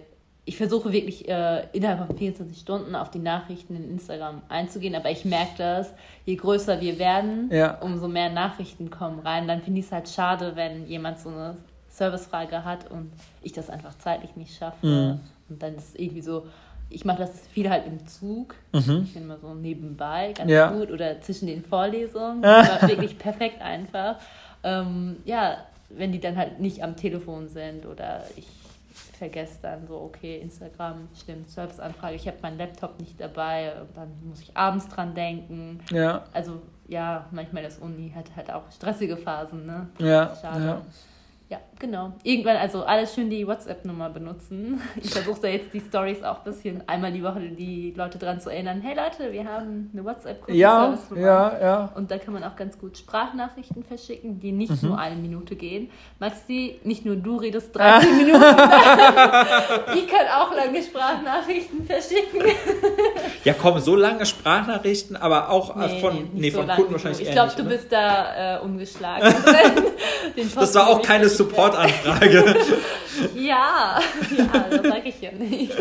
ich 0.50 0.58
versuche 0.58 0.92
wirklich 0.92 1.30
äh, 1.30 1.68
innerhalb 1.74 2.08
von 2.08 2.18
24 2.18 2.58
Stunden 2.58 2.96
auf 2.96 3.12
die 3.12 3.20
Nachrichten 3.20 3.76
in 3.76 3.88
Instagram 3.88 4.42
einzugehen, 4.50 4.96
aber 4.96 5.12
ich 5.12 5.24
merke 5.24 5.52
das, 5.60 5.94
je 6.26 6.36
größer 6.38 6.82
wir 6.82 6.98
werden, 6.98 7.52
Ja. 7.52 7.78
umso 7.82 8.08
mehr 8.08 8.32
Nachrichten 8.32 8.90
kommen 8.90 9.20
rein. 9.20 9.48
Dann 9.48 9.62
finde 9.62 9.82
ich 9.82 9.86
es 9.86 9.92
halt 9.92 10.10
schade, 10.10 10.54
wenn 10.56 10.88
jemand 10.88 11.20
so 11.20 11.30
eine 11.30 11.58
Servicefrage 11.90 12.66
hat 12.66 12.90
und 12.90 13.12
ich 13.44 13.54
das 13.54 13.70
einfach 13.70 13.96
zeitlich 14.00 14.36
nicht 14.36 14.58
schaffe. 14.58 14.88
Mhm. 14.88 15.20
Und 15.50 15.62
dann 15.62 15.76
ist 15.76 15.90
es 15.90 15.96
irgendwie 16.00 16.24
so, 16.24 16.48
ich 16.90 17.06
mache 17.06 17.20
das 17.20 17.48
viel 17.54 17.70
halt 17.70 17.86
im 17.86 18.08
Zug. 18.08 18.56
Mhm. 18.74 19.04
Ich 19.06 19.14
bin 19.14 19.22
immer 19.26 19.38
so 19.38 19.54
nebenbei, 19.54 20.34
ganz 20.36 20.50
Ja. 20.50 20.72
gut. 20.72 20.90
Oder 20.90 21.22
zwischen 21.22 21.46
den 21.46 21.62
Vorlesungen. 21.64 22.42
Das 22.42 22.82
war 22.82 22.90
wirklich 22.90 23.20
perfekt 23.20 23.62
einfach. 23.62 24.16
Ähm, 24.64 25.18
ja, 25.26 25.58
wenn 25.90 26.12
die 26.12 26.20
dann 26.20 26.38
halt 26.38 26.60
nicht 26.60 26.84
am 26.84 26.96
Telefon 26.96 27.50
sind 27.50 27.86
oder 27.86 28.24
ich 28.36 28.48
vergesse 29.18 29.60
dann 29.62 29.88
so, 29.88 30.00
okay, 30.02 30.38
Instagram, 30.40 31.08
stimmt, 31.20 31.50
Serviceanfrage, 31.50 32.16
ich 32.16 32.28
habe 32.28 32.38
meinen 32.42 32.58
Laptop 32.58 33.00
nicht 33.00 33.20
dabei 33.20 33.80
und 33.82 33.96
dann 33.96 34.10
muss 34.24 34.42
ich 34.42 34.56
abends 34.56 34.88
dran 34.88 35.14
denken. 35.16 35.80
ja, 35.92 36.24
Also 36.34 36.62
ja, 36.88 37.28
manchmal 37.32 37.64
das 37.64 37.78
Uni 37.78 38.12
hat 38.16 38.36
halt 38.36 38.52
auch 38.52 38.70
stressige 38.72 39.18
Phasen, 39.18 39.66
ne? 39.66 39.88
ja, 40.00 40.36
Schade. 40.42 40.66
ja. 40.66 40.82
Ja, 41.52 41.58
genau. 41.80 42.14
Irgendwann 42.22 42.58
also 42.58 42.84
alles 42.84 43.16
schön 43.16 43.32
die 43.32 43.48
WhatsApp-Nummer 43.48 44.10
benutzen. 44.12 44.80
Ich 45.02 45.10
versuche 45.10 45.42
da 45.42 45.48
jetzt 45.48 45.74
die 45.74 45.80
Stories 45.80 46.22
auch 46.22 46.38
ein 46.40 46.44
bisschen 46.44 46.84
einmal 46.88 47.12
die 47.12 47.24
Woche 47.24 47.40
die 47.40 47.92
Leute 47.98 48.20
dran 48.20 48.40
zu 48.40 48.52
erinnern. 48.52 48.82
Hey 48.82 48.96
Leute, 48.96 49.32
wir 49.34 49.46
haben 49.46 49.90
eine 49.92 50.06
whatsapp 50.06 50.38
Ja, 50.50 50.96
ja, 51.16 51.60
ja. 51.60 51.92
Und 51.96 52.12
da 52.12 52.20
kann 52.20 52.36
man 52.36 52.44
auch 52.44 52.56
ganz 52.56 52.78
gut 52.78 53.00
Sprachnachrichten 53.00 53.84
verschicken, 53.84 54.40
die 54.40 54.52
nicht 54.52 54.70
Mhm. 54.84 54.90
nur 54.90 55.00
eine 55.00 55.16
Minute 55.16 55.56
gehen. 55.56 55.90
Maxi, 56.20 56.80
nicht 56.84 57.04
nur 57.06 57.16
du 57.16 57.38
redest 57.38 57.76
30 57.76 58.12
Minuten. 58.12 58.44
ich 59.96 60.08
kann 60.08 60.28
auch 60.38 60.54
lange 60.56 60.84
Sprachnachrichten 60.84 61.84
verschicken. 61.88 62.42
Ja, 63.44 63.54
komm, 63.60 63.80
so 63.80 63.96
lange 63.96 64.26
Sprachnachrichten, 64.28 65.16
aber 65.16 65.50
auch 65.50 65.76
äh, 65.76 65.80
Nee, 65.88 66.00
von, 66.00 66.30
nee, 66.34 66.50
so 66.52 66.60
von 66.60 66.68
lang 66.68 66.76
Kunden 66.78 66.92
wahrscheinlich. 66.92 67.22
Ich 67.22 67.32
glaube, 67.32 67.54
du 67.58 67.64
bist 67.64 67.92
da 67.92 68.58
äh, 68.58 68.60
umgeschlagen. 68.60 69.34
Das 70.56 70.76
war 70.76 70.90
auch 70.90 71.02
keine 71.02 71.28
Support-Anfrage. 71.40 72.56
Ja, 73.36 74.00
ja, 74.38 74.66
das 74.70 74.82
sage 74.84 75.10
ich 75.10 75.20
ja 75.20 75.32
nicht. 75.32 75.74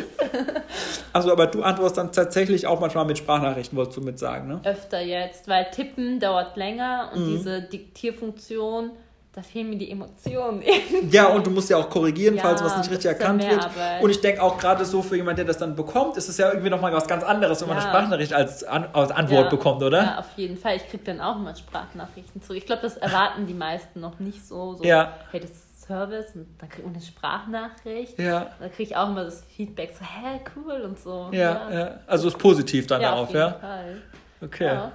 Also, 1.12 1.30
aber 1.30 1.46
du 1.46 1.62
antwortest 1.62 1.98
dann 1.98 2.10
tatsächlich 2.10 2.66
auch 2.66 2.80
manchmal 2.80 3.04
mit 3.04 3.18
Sprachnachrichten, 3.18 3.76
wolltest 3.78 3.96
du 3.98 4.00
mit 4.00 4.18
sagen, 4.18 4.48
ne? 4.48 4.60
Öfter 4.64 5.00
jetzt, 5.00 5.46
weil 5.46 5.66
Tippen 5.70 6.18
dauert 6.18 6.56
länger 6.56 7.10
Mhm. 7.14 7.16
und 7.22 7.28
diese 7.36 7.62
Diktierfunktion, 7.62 8.90
da 9.38 9.42
fehlen 9.44 9.70
mir 9.70 9.76
die 9.78 9.90
Emotionen. 9.90 10.62
Ja, 11.10 11.28
und 11.28 11.46
du 11.46 11.50
musst 11.50 11.70
ja 11.70 11.76
auch 11.76 11.88
korrigieren, 11.88 12.34
Ja, 12.36 12.42
falls 12.42 12.62
was 12.62 12.76
nicht 12.78 12.90
richtig 12.90 13.06
erkannt 13.06 13.42
wird. 13.48 13.62
Arbeit. 13.64 14.02
Und 14.02 14.10
ich 14.10 14.20
denke 14.20 14.42
auch 14.42 14.58
gerade 14.58 14.84
so 14.84 15.00
für 15.00 15.14
jemanden, 15.16 15.36
der 15.36 15.44
das 15.46 15.58
dann 15.58 15.76
bekommt, 15.76 16.16
ist 16.16 16.28
es 16.28 16.36
ja 16.38 16.48
irgendwie 16.50 16.70
nochmal 16.70 16.92
was 16.92 17.06
ganz 17.06 17.22
anderes, 17.22 17.60
wenn 17.60 17.68
man 17.68 17.76
Ja. 17.78 17.84
eine 17.84 17.92
Sprachnachricht 17.92 18.32
als, 18.32 18.64
An 18.64 18.88
als 18.92 19.10
Antwort 19.12 19.44
Ja. 19.44 19.48
bekommt, 19.50 19.82
oder? 19.82 20.02
Ja, 20.02 20.18
auf 20.18 20.26
jeden 20.36 20.56
Fall. 20.56 20.76
Ich 20.76 20.88
kriege 20.88 21.04
dann 21.04 21.20
auch 21.20 21.36
immer 21.36 21.54
Sprachnachrichten 21.54 22.42
zurück. 22.42 22.58
Ich 22.58 22.66
glaube, 22.66 22.82
das 22.82 22.96
erwarten 22.96 23.46
die 23.46 23.54
meisten 23.54 24.00
noch 24.00 24.18
nicht 24.18 24.44
so. 24.46 24.74
so 24.74 24.82
Ja. 24.84 25.12
Hey, 25.30 25.38
das 25.40 25.50
ist 25.50 25.82
Service 25.86 26.34
und 26.34 26.46
dann 26.58 26.68
kriegt 26.68 26.84
man 26.84 26.94
eine 26.96 27.02
Sprachnachricht. 27.02 28.18
Ja, 28.18 28.48
Da 28.60 28.68
kriege 28.68 28.82
ich 28.90 28.96
auch 28.96 29.08
immer 29.08 29.24
das 29.24 29.44
Feedback 29.56 29.94
so, 29.98 30.04
hä, 30.04 30.40
cool 30.56 30.80
und 30.82 30.98
so. 30.98 31.28
ja, 31.32 31.70
ja. 31.72 31.90
Also 32.06 32.28
ist 32.28 32.38
positiv 32.38 32.86
dann 32.88 33.00
Ja, 33.00 33.10
darauf, 33.12 33.28
auf 33.28 33.34
jeden 33.34 33.40
ja? 33.40 33.52
Fall. 33.52 34.02
Okay. 34.40 34.66
Ja. 34.66 34.92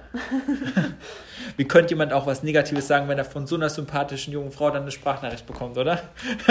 Wie 1.56 1.64
könnte 1.64 1.90
jemand 1.90 2.12
auch 2.12 2.26
was 2.26 2.42
Negatives 2.42 2.86
sagen, 2.86 3.08
wenn 3.08 3.18
er 3.18 3.26
von 3.26 3.46
so 3.46 3.56
einer 3.56 3.68
sympathischen 3.68 4.32
jungen 4.32 4.50
Frau 4.50 4.70
dann 4.70 4.82
eine 4.82 4.90
Sprachnachricht 4.90 5.46
bekommt, 5.46 5.76
oder? 5.76 6.00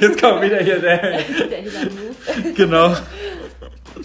Jetzt 0.00 0.20
kommt 0.20 0.42
wieder 0.42 0.58
hier 0.58 0.78
der. 0.78 0.98
Der 1.00 1.58
Hila 1.58 1.80
Move. 1.84 2.52
genau. 2.54 2.94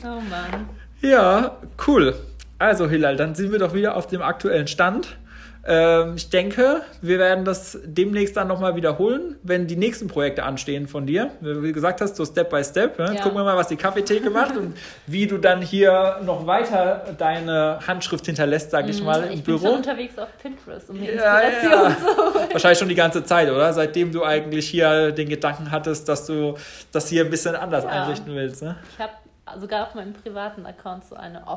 Oh 0.03 0.21
Mann. 0.29 0.69
Ja, 1.01 1.57
cool. 1.87 2.15
Also 2.57 2.89
Hilal, 2.89 3.15
dann 3.15 3.35
sind 3.35 3.51
wir 3.51 3.59
doch 3.59 3.73
wieder 3.73 3.95
auf 3.95 4.07
dem 4.07 4.21
aktuellen 4.21 4.67
Stand. 4.67 5.17
Ähm, 5.65 6.15
ich 6.17 6.29
denke, 6.29 6.81
wir 7.01 7.19
werden 7.19 7.45
das 7.45 7.77
demnächst 7.85 8.35
dann 8.35 8.49
nochmal 8.49 8.75
wiederholen, 8.75 9.37
wenn 9.43 9.65
die 9.65 9.77
nächsten 9.77 10.07
Projekte 10.09 10.43
anstehen 10.43 10.87
von 10.89 11.05
dir. 11.05 11.31
Wie 11.39 11.53
du 11.53 11.71
gesagt 11.71 12.01
hast, 12.01 12.17
so 12.17 12.25
Step 12.25 12.49
by 12.49 12.61
Step. 12.63 12.99
Ne? 12.99 13.13
Ja. 13.15 13.21
gucken 13.21 13.37
wir 13.37 13.45
mal, 13.45 13.55
was 13.55 13.69
die 13.69 13.77
Kaffeetheke 13.77 14.29
macht 14.29 14.57
und 14.57 14.75
wie 15.07 15.25
du 15.25 15.37
dann 15.37 15.61
hier 15.61 16.19
noch 16.25 16.45
weiter 16.45 17.05
deine 17.17 17.79
Handschrift 17.87 18.25
hinterlässt, 18.25 18.71
sag 18.71 18.89
ich 18.89 19.01
mal, 19.01 19.21
im 19.23 19.27
Mhm. 19.29 19.33
Ich 19.35 19.43
bin 19.43 19.55
Büro. 19.55 19.67
schon 19.67 19.75
unterwegs 19.77 20.17
auf 20.19 20.27
Pinterest 20.41 20.89
um 20.89 20.99
mir 20.99 21.15
Ja, 21.15 21.39
Inspiration 21.39 21.71
ja. 21.91 21.97
zu. 21.97 22.53
Wahrscheinlich 22.53 22.79
schon 22.79 22.89
die 22.89 22.95
ganze 22.95 23.23
Zeit, 23.23 23.49
oder? 23.49 23.71
Seitdem 23.71 24.11
du 24.11 24.23
eigentlich 24.25 24.67
hier 24.67 25.11
den 25.13 25.29
Gedanken 25.29 25.71
hattest, 25.71 26.09
dass 26.09 26.25
du 26.25 26.55
das 26.91 27.07
hier 27.07 27.23
ein 27.23 27.29
bisschen 27.29 27.55
anders 27.55 27.85
Ja. 27.85 27.89
einrichten 27.89 28.35
willst. 28.35 28.61
Ne? 28.63 28.75
Ich 28.97 28.99
habe 29.01 29.13
sogar 29.61 29.87
auf 29.87 29.95
meinem 29.95 30.11
privaten 30.13 30.65
Account 30.65 31.05
so 31.05 31.15
eine 31.15 31.47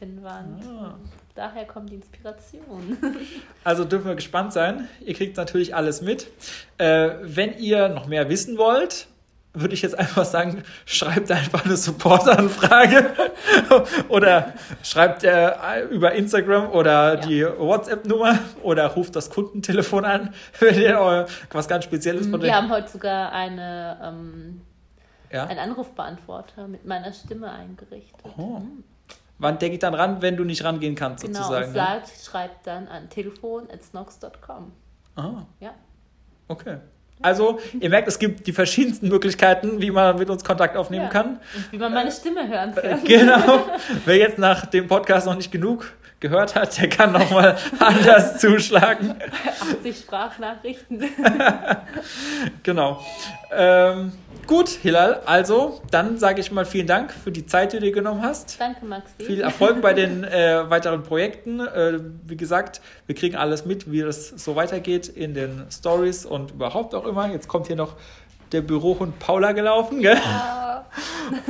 Office-Pinwand. 0.00 0.64
Ah. 0.66 0.94
Daher 1.34 1.64
kommt 1.64 1.90
die 1.90 1.94
Inspiration. 1.96 2.96
Also 3.64 3.84
dürfen 3.84 4.06
wir 4.08 4.14
gespannt 4.14 4.52
sein. 4.54 4.88
Ihr 5.00 5.14
kriegt 5.14 5.36
natürlich 5.36 5.74
alles 5.74 6.00
mit. 6.00 6.28
Äh, 6.78 7.10
wenn 7.22 7.58
ihr 7.58 7.88
noch 7.90 8.06
mehr 8.06 8.28
wissen 8.30 8.56
wollt, 8.56 9.06
würde 9.52 9.74
ich 9.74 9.82
jetzt 9.82 9.98
einfach 9.98 10.24
sagen, 10.24 10.62
schreibt 10.86 11.30
einfach 11.30 11.64
eine 11.66 11.76
Support-Anfrage 11.76 13.10
oder 14.08 14.54
schreibt 14.82 15.24
äh, 15.24 15.82
über 15.90 16.12
Instagram 16.12 16.70
oder 16.70 17.14
Ja. 17.14 17.16
die 17.16 17.44
WhatsApp-Nummer 17.44 18.38
oder 18.62 18.86
ruft 18.86 19.14
das 19.14 19.28
Kundentelefon 19.30 20.04
an, 20.04 20.32
wenn 20.60 20.80
ihr 20.80 21.26
was 21.52 21.68
ganz 21.68 21.84
Spezielles 21.84 22.28
von 22.28 22.40
Wir 22.40 22.54
haben 22.54 22.70
heute 22.70 22.88
sogar 22.88 23.32
eine, 23.32 23.98
ähm, 24.02 24.62
Ja? 25.30 25.46
einen 25.46 25.58
Anrufbeantworter 25.58 26.66
mit 26.68 26.86
meiner 26.86 27.12
Stimme 27.12 27.50
eingerichtet. 27.50 28.32
Oh. 28.38 28.62
Wann 29.40 29.58
denke 29.58 29.74
ich 29.74 29.78
dann 29.80 29.94
ran, 29.94 30.20
wenn 30.22 30.36
du 30.36 30.44
nicht 30.44 30.62
rangehen 30.64 30.94
kannst, 30.94 31.24
Genau, 31.24 31.38
sozusagen? 31.38 31.66
und 31.68 31.72
ne? 31.72 31.76
sagt, 31.78 32.10
schreibt 32.24 32.66
dann 32.66 32.86
an 32.88 33.08
telefon 33.08 33.68
at 33.72 33.82
snox.com. 33.82 34.72
Ah, 35.16 35.42
Ja. 35.60 35.74
okay. 36.48 36.76
Also, 37.22 37.58
ihr 37.78 37.90
merkt, 37.90 38.08
es 38.08 38.18
gibt 38.18 38.46
die 38.46 38.52
verschiedensten 38.52 39.08
Möglichkeiten, 39.08 39.82
wie 39.82 39.90
man 39.90 40.16
mit 40.18 40.30
uns 40.30 40.42
Kontakt 40.42 40.74
aufnehmen 40.76 41.04
Ja. 41.04 41.10
kann. 41.10 41.38
Und 41.54 41.70
wie 41.72 41.76
man 41.76 41.92
meine 41.92 42.10
Stimme 42.10 42.48
hören 42.48 42.74
kann. 42.74 43.04
Genau. 43.04 43.64
Wer 44.06 44.16
jetzt 44.16 44.38
nach 44.38 44.64
dem 44.66 44.86
Podcast 44.88 45.26
noch 45.26 45.34
nicht 45.36 45.52
genug 45.52 45.92
gehört 46.20 46.54
hat, 46.54 46.78
der 46.80 46.88
kann 46.88 47.12
nochmal 47.12 47.56
anders 47.78 48.38
zuschlagen. 48.38 49.14
80 49.78 49.96
Sprachnachrichten. 49.98 51.04
Genau. 52.62 53.04
Ähm, 53.52 54.12
gut, 54.46 54.68
Hilal, 54.68 55.20
also 55.26 55.80
dann 55.90 56.18
sage 56.18 56.40
ich 56.40 56.52
mal 56.52 56.64
vielen 56.64 56.86
Dank 56.86 57.12
für 57.12 57.32
die 57.32 57.46
Zeit, 57.46 57.72
die 57.72 57.78
du 57.78 57.86
dir 57.86 57.92
genommen 57.92 58.22
hast. 58.22 58.60
Danke, 58.60 58.84
Maxi. 58.84 59.24
Viel 59.24 59.40
Erfolg 59.40 59.80
bei 59.82 59.92
den 59.92 60.24
äh, 60.24 60.68
weiteren 60.70 61.02
Projekten. 61.02 61.60
Äh, 61.60 62.00
wie 62.26 62.36
gesagt, 62.36 62.80
wir 63.06 63.14
kriegen 63.14 63.36
alles 63.36 63.64
mit, 63.64 63.90
wie 63.90 64.00
es 64.00 64.28
so 64.28 64.56
weitergeht 64.56 65.08
in 65.08 65.34
den 65.34 65.66
Stories 65.70 66.24
und 66.24 66.52
überhaupt 66.52 66.94
auch 66.94 67.06
immer. 67.06 67.30
Jetzt 67.30 67.48
kommt 67.48 67.66
hier 67.66 67.76
noch 67.76 67.96
der 68.52 68.60
Bürohund 68.62 69.18
Paula 69.18 69.52
gelaufen. 69.52 70.00
Gell? 70.00 70.16
Ja. 70.16 70.86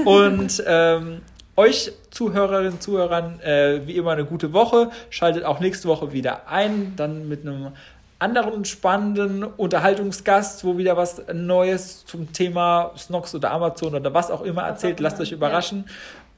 Und 0.05 0.63
ähm, 0.67 1.23
euch 1.57 1.93
Zuhörerinnen 2.11 2.73
und 2.73 2.83
Zuhörern 2.83 3.41
äh, 3.41 3.87
wie 3.87 3.97
immer 3.97 4.13
eine 4.13 4.25
gute 4.25 4.53
Woche. 4.53 4.91
Schaltet 5.11 5.45
auch 5.45 5.61
nächste 5.61 5.89
Woche 5.89 6.13
wieder 6.13 6.49
ein, 6.49 6.95
dann 6.97 7.29
mit 7.29 7.47
einem 7.47 7.73
anderen 8.19 8.65
spannenden 8.65 9.45
Unterhaltungsgast, 9.45 10.65
wo 10.65 10.77
wieder 10.77 10.97
was 10.97 11.23
Neues 11.33 12.05
zum 12.05 12.33
Thema 12.33 12.93
Snox 12.97 13.35
oder 13.35 13.51
Amazon 13.51 13.95
oder 13.95 14.13
was 14.13 14.31
auch 14.31 14.43
immer 14.43 14.63
erzählt. 14.63 15.01
Lasst 15.01 15.21
euch 15.21 15.33
überraschen. 15.33 15.87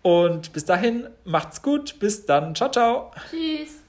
Und 0.02 0.52
bis 0.52 0.64
dahin, 0.64 1.08
macht's 1.24 1.62
gut. 1.62 1.98
Bis 1.98 2.24
dann. 2.26 2.54
Ciao, 2.54 2.70
ciao. 2.70 3.10
Tschüss. 3.30 3.81